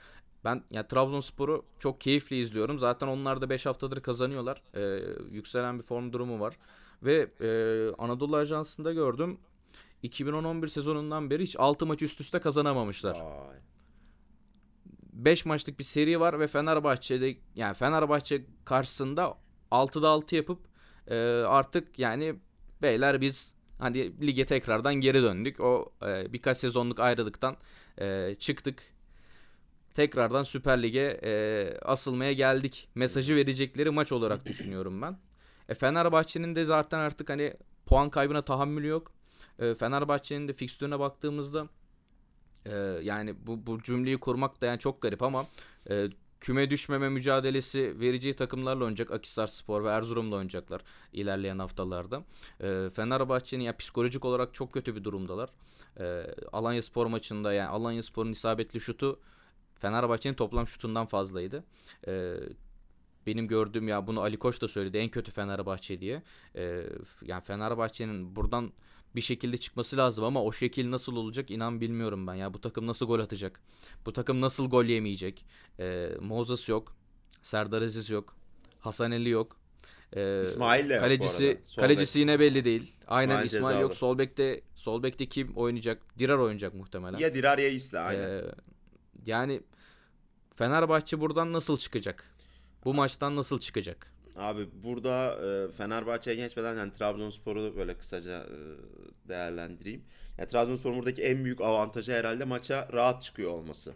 [0.44, 2.78] Ben ya Trabzonspor'u çok keyifli izliyorum.
[2.78, 4.62] Zaten onlar da 5 haftadır kazanıyorlar.
[4.74, 6.56] E, yükselen bir form durumu var.
[7.02, 7.48] Ve e,
[7.98, 9.38] Anadolu Ajansı'nda gördüm
[10.05, 13.21] 2010-11 sezonundan beri hiç 6 maç üst üste kazanamamışlar.
[13.21, 13.57] Vay.
[15.12, 19.38] 5 maçlık bir seri var ve Fenerbahçe'de yani Fenerbahçe karşısında
[19.71, 20.59] 6'da 6 yapıp
[21.07, 22.35] e, artık yani
[22.83, 25.61] beyler biz hani lige tekrardan geri döndük.
[25.61, 27.57] O e, birkaç sezonluk ayrılıktan
[28.01, 28.83] e, çıktık.
[29.95, 31.33] Tekrardan Süper Lig'e e,
[31.83, 32.88] asılmaya geldik.
[32.95, 35.19] Mesajı verecekleri maç olarak düşünüyorum ben.
[35.69, 37.55] E, Fenerbahçe'nin de zaten artık hani
[37.87, 39.12] puan kaybına tahammülü yok.
[39.59, 41.69] E, Fenerbahçe'nin de fikstürüne baktığımızda
[42.67, 45.47] e, yani bu, bu cümleyi kurmak da yani çok garip ama
[45.91, 46.09] e,
[46.41, 49.11] küme düşmeme mücadelesi vereceği takımlarla oynayacak.
[49.11, 52.23] Akisar Spor ve Erzurum'la oynayacaklar ilerleyen haftalarda.
[52.61, 55.51] E, Fenerbahçe'nin ya psikolojik olarak çok kötü bir durumdalar.
[56.01, 59.21] E, Alanya Spor maçında yani Alanya Spor'un isabetli şutu
[59.75, 61.65] Fenerbahçe'nin toplam şutundan fazlaydı.
[62.07, 62.35] E,
[63.27, 66.23] benim gördüğüm ya bunu Ali Koç da söyledi en kötü Fenerbahçe diye.
[66.57, 66.87] E,
[67.23, 68.73] yani Fenerbahçe'nin buradan
[69.16, 72.55] bir şekilde çıkması lazım ama o şekil nasıl olacak inan bilmiyorum ben ya.
[72.55, 73.61] Bu takım nasıl gol atacak?
[74.07, 75.44] Bu takım nasıl gol yemeyecek?
[75.79, 76.96] Ee, Moses yok.
[77.42, 78.37] Serdar Aziz yok.
[78.81, 79.57] Hasan Ali yok.
[80.16, 82.92] Ee, İsmail de kalecisi, Kalecisi yine belli değil.
[83.09, 83.94] Aynen İsmail, İsmail yok.
[83.94, 86.18] Sol bekte sol bekte kim oynayacak?
[86.18, 87.18] Dirar oynayacak muhtemelen.
[87.18, 88.29] Ya Dirar ya Isla aynen.
[88.29, 88.42] Ee,
[89.27, 89.62] yani
[90.55, 92.25] Fenerbahçe buradan nasıl çıkacak?
[92.85, 94.12] Bu maçtan nasıl çıkacak?
[94.37, 98.59] Abi burada e, Fenerbahçe'ye geçmeden yani Trabzonspor'u böyle kısaca e,
[99.29, 100.05] değerlendireyim.
[100.38, 103.95] Yani Trabzonspor'un buradaki en büyük avantajı herhalde maça rahat çıkıyor olması.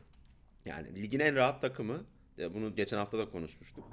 [0.64, 2.05] Yani ligin en rahat takımı.
[2.38, 3.85] E, bunu geçen hafta da konuşmuştuk.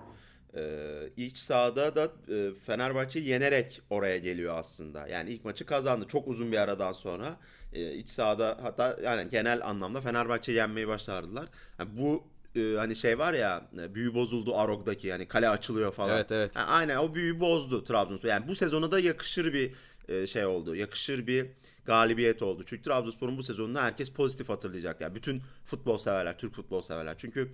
[0.55, 5.07] E, iç sahada da e, Fenerbahçe yenerek oraya geliyor aslında.
[5.07, 7.37] Yani ilk maçı kazandı çok uzun bir aradan sonra.
[7.73, 11.45] E, iç sahada hatta yani genel anlamda Fenerbahçe yenmeyi başardılar.
[11.79, 16.15] Yani bu e, hani şey var ya e, büyü bozuldu Arog'daki yani kale açılıyor falan.
[16.15, 16.55] Evet evet.
[16.55, 18.29] Yani aynen o büyü bozdu Trabzonspor.
[18.29, 19.73] Yani bu sezona da yakışır bir
[20.07, 20.75] e, şey oldu.
[20.75, 21.47] Yakışır bir
[21.85, 22.63] galibiyet oldu.
[22.65, 25.01] Çünkü Trabzonspor'un bu sezonunu herkes pozitif hatırlayacak.
[25.01, 27.15] Yani bütün futbol severler, Türk futbol severler.
[27.17, 27.51] Çünkü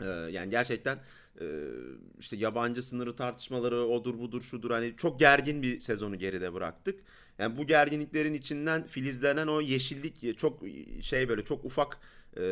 [0.00, 0.98] e, yani gerçekten
[1.40, 1.46] e,
[2.18, 7.00] işte yabancı sınırı tartışmaları odur budur şudur hani çok gergin bir sezonu geride bıraktık.
[7.38, 10.62] Yani bu gerginliklerin içinden filizlenen o yeşillik çok
[11.00, 11.98] şey böyle çok ufak
[12.36, 12.42] e,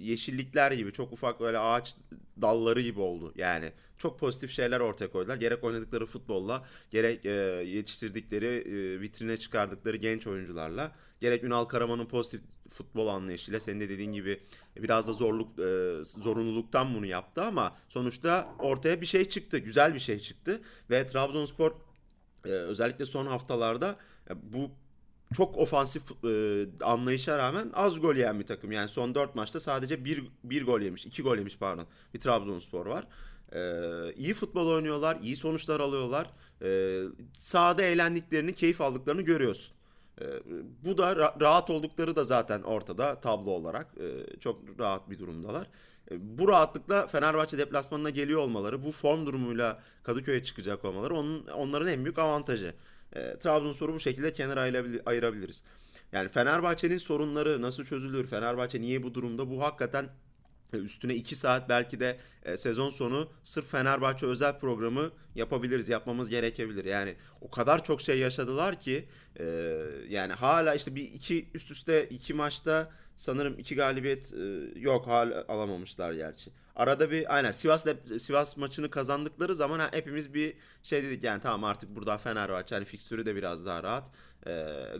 [0.00, 1.96] yeşillikler gibi çok ufak böyle ağaç
[2.42, 3.32] dalları gibi oldu.
[3.36, 5.36] Yani çok pozitif şeyler ortaya koydular.
[5.36, 7.30] Gerek oynadıkları futbolla, gerek e,
[7.66, 14.12] yetiştirdikleri, e, vitrine çıkardıkları genç oyuncularla, gerek Ünal Karaman'ın pozitif futbol anlayışıyla senin de dediğin
[14.12, 14.40] gibi
[14.76, 19.58] biraz da zorluk e, zorunluluktan bunu yaptı ama sonuçta ortaya bir şey çıktı.
[19.58, 21.72] Güzel bir şey çıktı ve Trabzonspor
[22.44, 23.96] e, özellikle son haftalarda
[24.42, 24.70] bu
[25.34, 28.72] çok ofansif e, anlayışa rağmen az gol yiyen bir takım.
[28.72, 31.86] Yani son 4 maçta sadece 1 bir, bir gol yemiş, 2 gol yemiş pardon.
[32.14, 33.06] Bir Trabzonspor var.
[33.52, 36.30] Ee, iyi futbol oynuyorlar, iyi sonuçlar alıyorlar.
[36.62, 37.02] Ee,
[37.34, 39.76] sahada eğlendiklerini, keyif aldıklarını görüyorsun.
[40.20, 40.24] Ee,
[40.84, 43.86] bu da ra- rahat oldukları da zaten ortada tablo olarak.
[44.00, 45.66] Ee, çok rahat bir durumdalar.
[46.10, 51.88] Ee, bu rahatlıkla Fenerbahçe deplasmanına geliyor olmaları, bu form durumuyla Kadıköy'e çıkacak olmaları onun onların
[51.88, 52.74] en büyük avantajı.
[53.16, 55.62] Ee, Trabzonspor'u bu şekilde kenara ayırabil- ayırabiliriz.
[56.12, 58.26] Yani Fenerbahçe'nin sorunları nasıl çözülür?
[58.26, 59.50] Fenerbahçe niye bu durumda?
[59.50, 60.08] Bu hakikaten
[60.72, 66.30] e, üstüne 2 saat belki de e, sezon sonu sırf Fenerbahçe özel programı yapabiliriz, yapmamız
[66.30, 66.84] gerekebilir.
[66.84, 69.08] Yani o kadar çok şey yaşadılar ki
[69.40, 69.44] e,
[70.08, 75.44] yani hala işte bir iki üst üste iki maçta sanırım iki galibiyet e, yok hala
[75.48, 76.50] alamamışlar gerçi.
[76.76, 77.86] Arada bir aynen Sivas
[78.18, 82.84] Sivas maçını kazandıkları zaman ha, hepimiz bir şey dedik yani tamam artık buradan Fenerbahçe hani
[82.84, 84.10] fikstürü de biraz daha rahat.
[84.46, 84.50] E,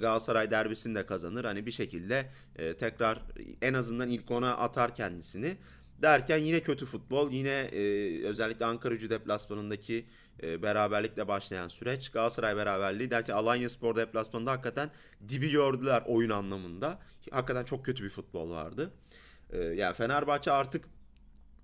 [0.00, 1.44] Galatasaray derbisini de kazanır.
[1.44, 3.22] Hani bir şekilde e, tekrar
[3.62, 5.56] en azından ilk ona atar kendisini.
[6.02, 7.30] Derken yine kötü futbol.
[7.30, 10.06] Yine e, özellikle Ankara Gücü deplasmanındaki
[10.42, 12.08] e, beraberlikle başlayan süreç.
[12.08, 14.90] Galatasaray beraberliği derken Alanya Spor deplasmanında hakikaten
[15.28, 16.98] dibi gördüler oyun anlamında.
[17.30, 18.92] Hakikaten çok kötü bir futbol vardı.
[19.50, 20.84] E, yani Fenerbahçe artık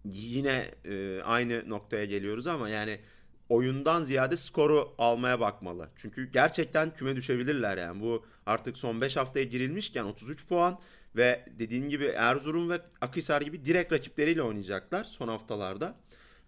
[0.05, 3.01] yine e, aynı noktaya geliyoruz ama yani
[3.49, 5.88] oyundan ziyade skoru almaya bakmalı.
[5.96, 8.01] Çünkü gerçekten küme düşebilirler yani.
[8.01, 10.79] Bu artık son 5 haftaya girilmişken 33 puan
[11.17, 15.97] ve dediğin gibi Erzurum ve Akhisar gibi direkt rakipleriyle oynayacaklar son haftalarda.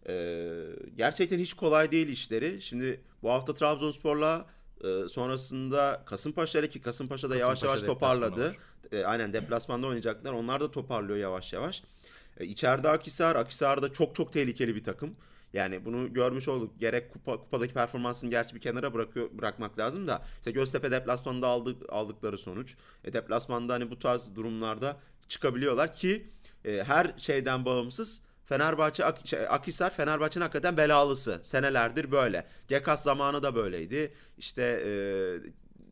[0.09, 0.65] Ee,
[0.97, 2.61] gerçekten hiç kolay değil işleri.
[2.61, 4.47] Şimdi bu hafta Trabzonspor'la
[4.85, 8.57] e, sonrasında Kasımpaşa ile ki Kasımpaşa da yavaş yavaş toparladı.
[8.93, 10.33] E, aynen deplasmanda oynayacaklar.
[10.33, 11.83] Onlar da toparlıyor yavaş yavaş.
[12.41, 13.37] E, içeride Akhisar.
[13.37, 15.17] Akhisar da çok çok tehlikeli bir takım.
[15.53, 16.81] Yani bunu görmüş olduk.
[16.81, 21.83] Gerek kupa, kupadaki performansını gerçi bir kenara bırakıyor bırakmak lazım da işte Göztepe deplasmanında aldık,
[21.89, 22.77] aldıkları sonuç.
[23.05, 24.97] E, deplasmanda hani bu tarz durumlarda
[25.29, 26.29] çıkabiliyorlar ki
[26.65, 31.41] e, her şeyden bağımsız Fenerbahçe Ak şey, Akhisar Fenerbahçe'nin hakikaten belalısı.
[31.43, 32.47] Senelerdir böyle.
[32.69, 34.15] Gekas zamanı da böyleydi.
[34.39, 34.91] İşte e,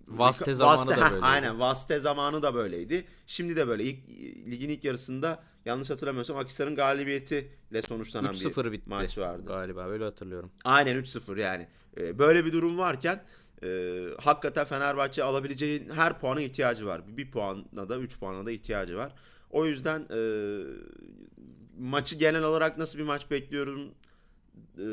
[0.08, 1.24] Vaste zamanı Vaste, da böyleydi.
[1.24, 3.06] Aynen Vaste zamanı da böyleydi.
[3.26, 3.84] Şimdi de böyle.
[3.84, 4.08] İlk,
[4.46, 9.42] ligin ilk yarısında yanlış hatırlamıyorsam Akhisar'ın galibiyetiyle sonuçlanan bir 3-0 bitti maç vardı.
[9.46, 10.50] galiba öyle hatırlıyorum.
[10.64, 11.68] Aynen 3-0 yani.
[11.96, 13.22] Ee, böyle bir durum varken
[13.62, 17.02] e, hakikaten Fenerbahçe alabileceği her puana ihtiyacı var.
[17.16, 19.12] Bir puana da 3 puana da ihtiyacı var.
[19.50, 20.20] O yüzden e,
[21.78, 23.90] maçı genel olarak nasıl bir maç bekliyorum?
[24.78, 24.86] E,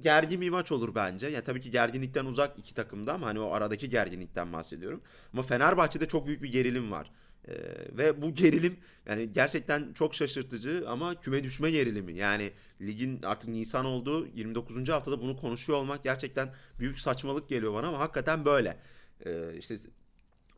[0.00, 1.26] gergin bir maç olur bence.
[1.26, 5.00] Yani tabii ki gerginlikten uzak iki takımda ama hani o aradaki gerginlikten bahsediyorum.
[5.32, 7.10] Ama Fenerbahçe'de çok büyük bir gerilim var.
[7.48, 7.52] Ee,
[7.98, 8.76] ve bu gerilim
[9.06, 12.16] yani gerçekten çok şaşırtıcı ama küme düşme gerilimi.
[12.16, 14.88] Yani ligin artık Nisan olduğu 29.
[14.88, 18.78] haftada bunu konuşuyor olmak gerçekten büyük saçmalık geliyor bana ama hakikaten böyle.
[19.26, 19.76] Ee, işte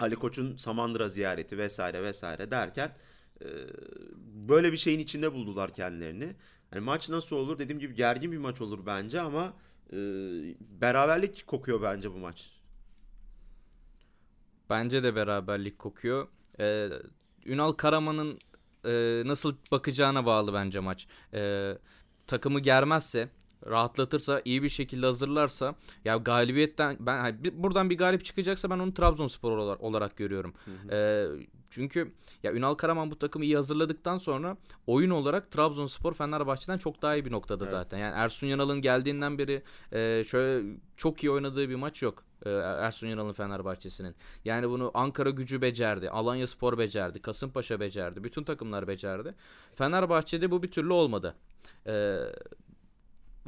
[0.01, 2.97] Ali Koç'un Samandıra ziyareti vesaire vesaire derken
[3.40, 3.47] e,
[4.49, 6.37] böyle bir şeyin içinde buldular kendilerini.
[6.71, 7.59] Hani maç nasıl olur?
[7.59, 9.55] Dediğim gibi gergin bir maç olur bence ama
[9.92, 9.97] e,
[10.61, 12.51] beraberlik kokuyor bence bu maç.
[14.71, 16.29] Bence de beraberlik kokuyor.
[16.61, 16.88] Ee,
[17.47, 18.38] Ünal Karaman'ın
[18.85, 21.07] e, nasıl bakacağına bağlı bence maç.
[21.35, 21.79] Ee,
[22.27, 23.29] takımı germezse,
[23.67, 28.95] rahatlatırsa, iyi bir şekilde hazırlarsa ya galibiyetten ben hani buradan bir galip çıkacaksa ben onu
[28.95, 30.55] Trabzonspor olarak, görüyorum.
[30.91, 31.27] Ee,
[31.71, 32.12] çünkü
[32.43, 37.25] ya Ünal Karaman bu takımı iyi hazırladıktan sonra oyun olarak Trabzonspor Fenerbahçe'den çok daha iyi
[37.25, 37.73] bir noktada Evet.
[37.73, 37.99] zaten.
[37.99, 39.62] Yani Ersun Yanal'ın geldiğinden beri
[39.93, 42.25] e, şöyle çok iyi oynadığı bir maç yok.
[42.46, 44.14] E, Ersun Yanal'ın Fenerbahçe'sinin.
[44.44, 46.11] Yani bunu Ankara gücü becerdi.
[46.11, 47.22] Alanya Spor becerdi.
[47.22, 48.24] Kasımpaşa becerdi.
[48.24, 49.35] Bütün takımlar becerdi.
[49.74, 51.35] Fenerbahçe'de bu bir türlü olmadı.
[51.87, 52.18] Ee,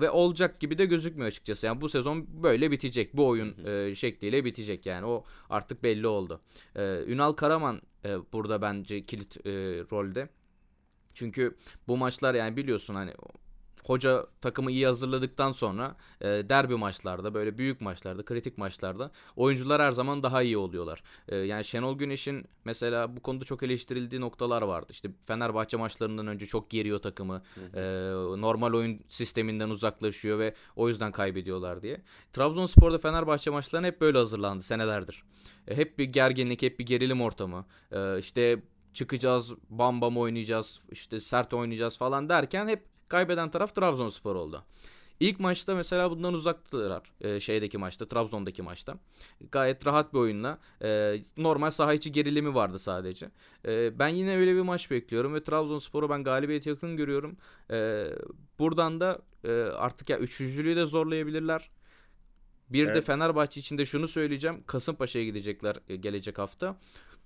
[0.00, 1.66] ve olacak gibi de gözükmüyor açıkçası.
[1.66, 3.16] Yani bu sezon böyle bitecek.
[3.16, 5.06] Bu oyun e, şekliyle bitecek yani.
[5.06, 6.40] O artık belli oldu.
[6.76, 9.50] Ee, Ünal Karaman e, burada bence kilit e,
[9.92, 10.28] rolde.
[11.14, 11.56] Çünkü
[11.88, 13.12] bu maçlar yani biliyorsun hani
[13.84, 19.92] hoca takımı iyi hazırladıktan sonra e, derbi maçlarda böyle büyük maçlarda kritik maçlarda oyuncular her
[19.92, 21.02] zaman daha iyi oluyorlar.
[21.28, 24.86] E, yani Şenol Güneş'in mesela bu konuda çok eleştirildiği noktalar vardı.
[24.90, 27.42] İşte Fenerbahçe maçlarından önce çok geriyor takımı.
[27.74, 27.82] E,
[28.40, 32.00] normal oyun sisteminden uzaklaşıyor ve o yüzden kaybediyorlar diye.
[32.32, 35.24] Trabzonspor'da Fenerbahçe maçlarına hep böyle hazırlandı senelerdir.
[35.68, 37.66] E, hep bir gerginlik, hep bir gerilim ortamı.
[37.92, 38.62] E, işte
[38.94, 44.64] çıkacağız, bam bam oynayacağız, işte sert oynayacağız falan derken hep kaybeden taraf Trabzonspor oldu.
[45.20, 48.98] İlk maçta mesela bundan uzaktılar e, şeydeki maçta, Trabzon'daki maçta.
[49.52, 50.58] Gayet rahat bir oyunla.
[50.82, 53.30] e, normal saha içi gerilimi vardı sadece.
[53.66, 57.36] E, ben yine öyle bir maç bekliyorum ve Trabzonspor'u ben galibiyet yakın görüyorum.
[57.70, 58.06] E,
[58.58, 61.70] buradan da e, artık ya üçüncülüğü de zorlayabilirler.
[62.70, 63.04] Bir de Evet.
[63.04, 64.62] Fenerbahçe için de şunu söyleyeceğim.
[64.66, 66.76] Kasımpaşa'ya gidecekler e, gelecek hafta.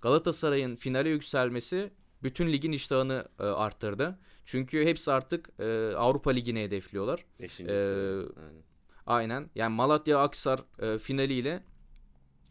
[0.01, 1.91] Galatasaray'ın finale yükselmesi
[2.23, 4.19] bütün ligin iştahını e, arttırdı.
[4.45, 7.25] Çünkü hepsi artık e, Avrupa Ligi'ni hedefliyorlar.
[7.41, 8.27] Beşinci sıra.
[8.37, 8.63] Aynen.
[9.07, 9.51] Aynen.
[9.55, 11.63] Yani Malatya Aksar e, finaliyle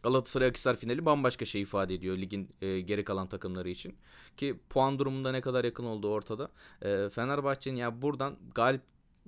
[0.03, 3.95] Galatasaray Akhisar finali bambaşka şey ifade ediyor ligin e, geri kalan takımları için.
[4.37, 6.51] Ki puan durumunda ne kadar yakın olduğu ortada.
[6.81, 8.81] E, Fenerbahçe'nin ya buradan galip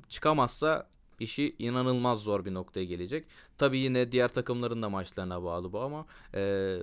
[0.10, 3.28] çıkamazsa işi inanılmaz zor bir noktaya gelecek.
[3.58, 6.76] Tabii yine diğer takımların da maçlarına bağlı bu ama e,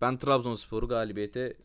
[0.00, 1.56] ben Trabzonspor'u galibiyete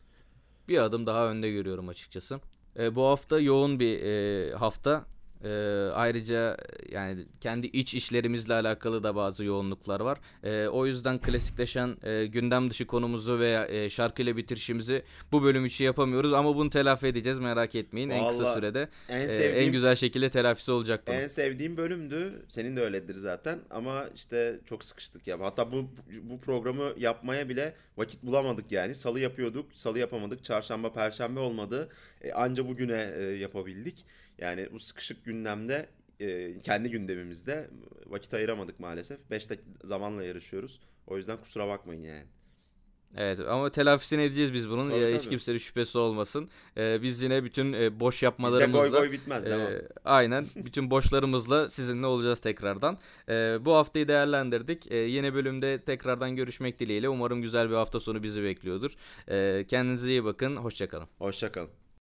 [0.68, 2.40] bir adım daha önde görüyorum açıkçası.
[2.78, 5.04] E, bu hafta yoğun bir e, hafta.
[5.44, 5.50] E,
[5.94, 6.56] ayrıca
[6.90, 10.18] yani kendi iç işlerimizle alakalı da bazı yoğunluklar var.
[10.42, 15.84] E, o yüzden klasikleşen e, gündem dışı konumuzu veya e, şarkıyla bitirişimizi bu bölüm için
[15.84, 18.10] yapamıyoruz ama bunu telafi edeceğiz merak etmeyin.
[18.10, 21.16] En kısa Vallahi sürede En e, sevdiğim en güzel şekilde telafisi olacak bunun.
[21.16, 22.44] En sevdiğim bölümdü.
[22.48, 23.58] Senin de öyledir zaten.
[23.70, 25.40] Ama işte çok sıkıştık ya.
[25.40, 25.90] Hatta bu
[26.22, 28.94] bu programı yapmaya bile vakit bulamadık yani.
[28.94, 30.44] Salı yapıyorduk, salı yapamadık.
[30.44, 31.88] Çarşamba, perşembe olmadı.
[32.20, 34.04] E, anca bugüne e, yapabildik.
[34.38, 35.88] Yani bu sıkışık gündemde
[36.20, 37.70] e, kendi gündemimizde
[38.06, 39.18] vakit ayıramadık maalesef.
[39.30, 39.48] 5
[39.84, 40.80] zamanla yarışıyoruz.
[41.06, 42.24] O yüzden kusura bakmayın yani.
[43.16, 44.90] Evet ama telafisini edeceğiz biz bunun.
[44.90, 45.30] Tabii, Hiç tabii.
[45.30, 46.48] kimsenin şüphesi olmasın.
[46.76, 49.52] Ee, biz yine bütün e, boş Bizde yapmalarımızla goy goy bitmez mi?
[49.52, 50.46] Ee, aynen.
[50.56, 52.98] Bütün boşlarımızla sizinle olacağız tekrardan.
[53.28, 54.92] Ee, bu haftayı değerlendirdik.
[54.92, 57.08] Ee, yeni bölümde tekrardan görüşmek dileğiyle.
[57.08, 58.90] Umarım güzel bir hafta sonu bizi bekliyordur.
[59.28, 60.56] Ee, kendinize iyi bakın.
[60.56, 61.08] Hoşçakalın.
[61.18, 61.70] Hoşçakalın.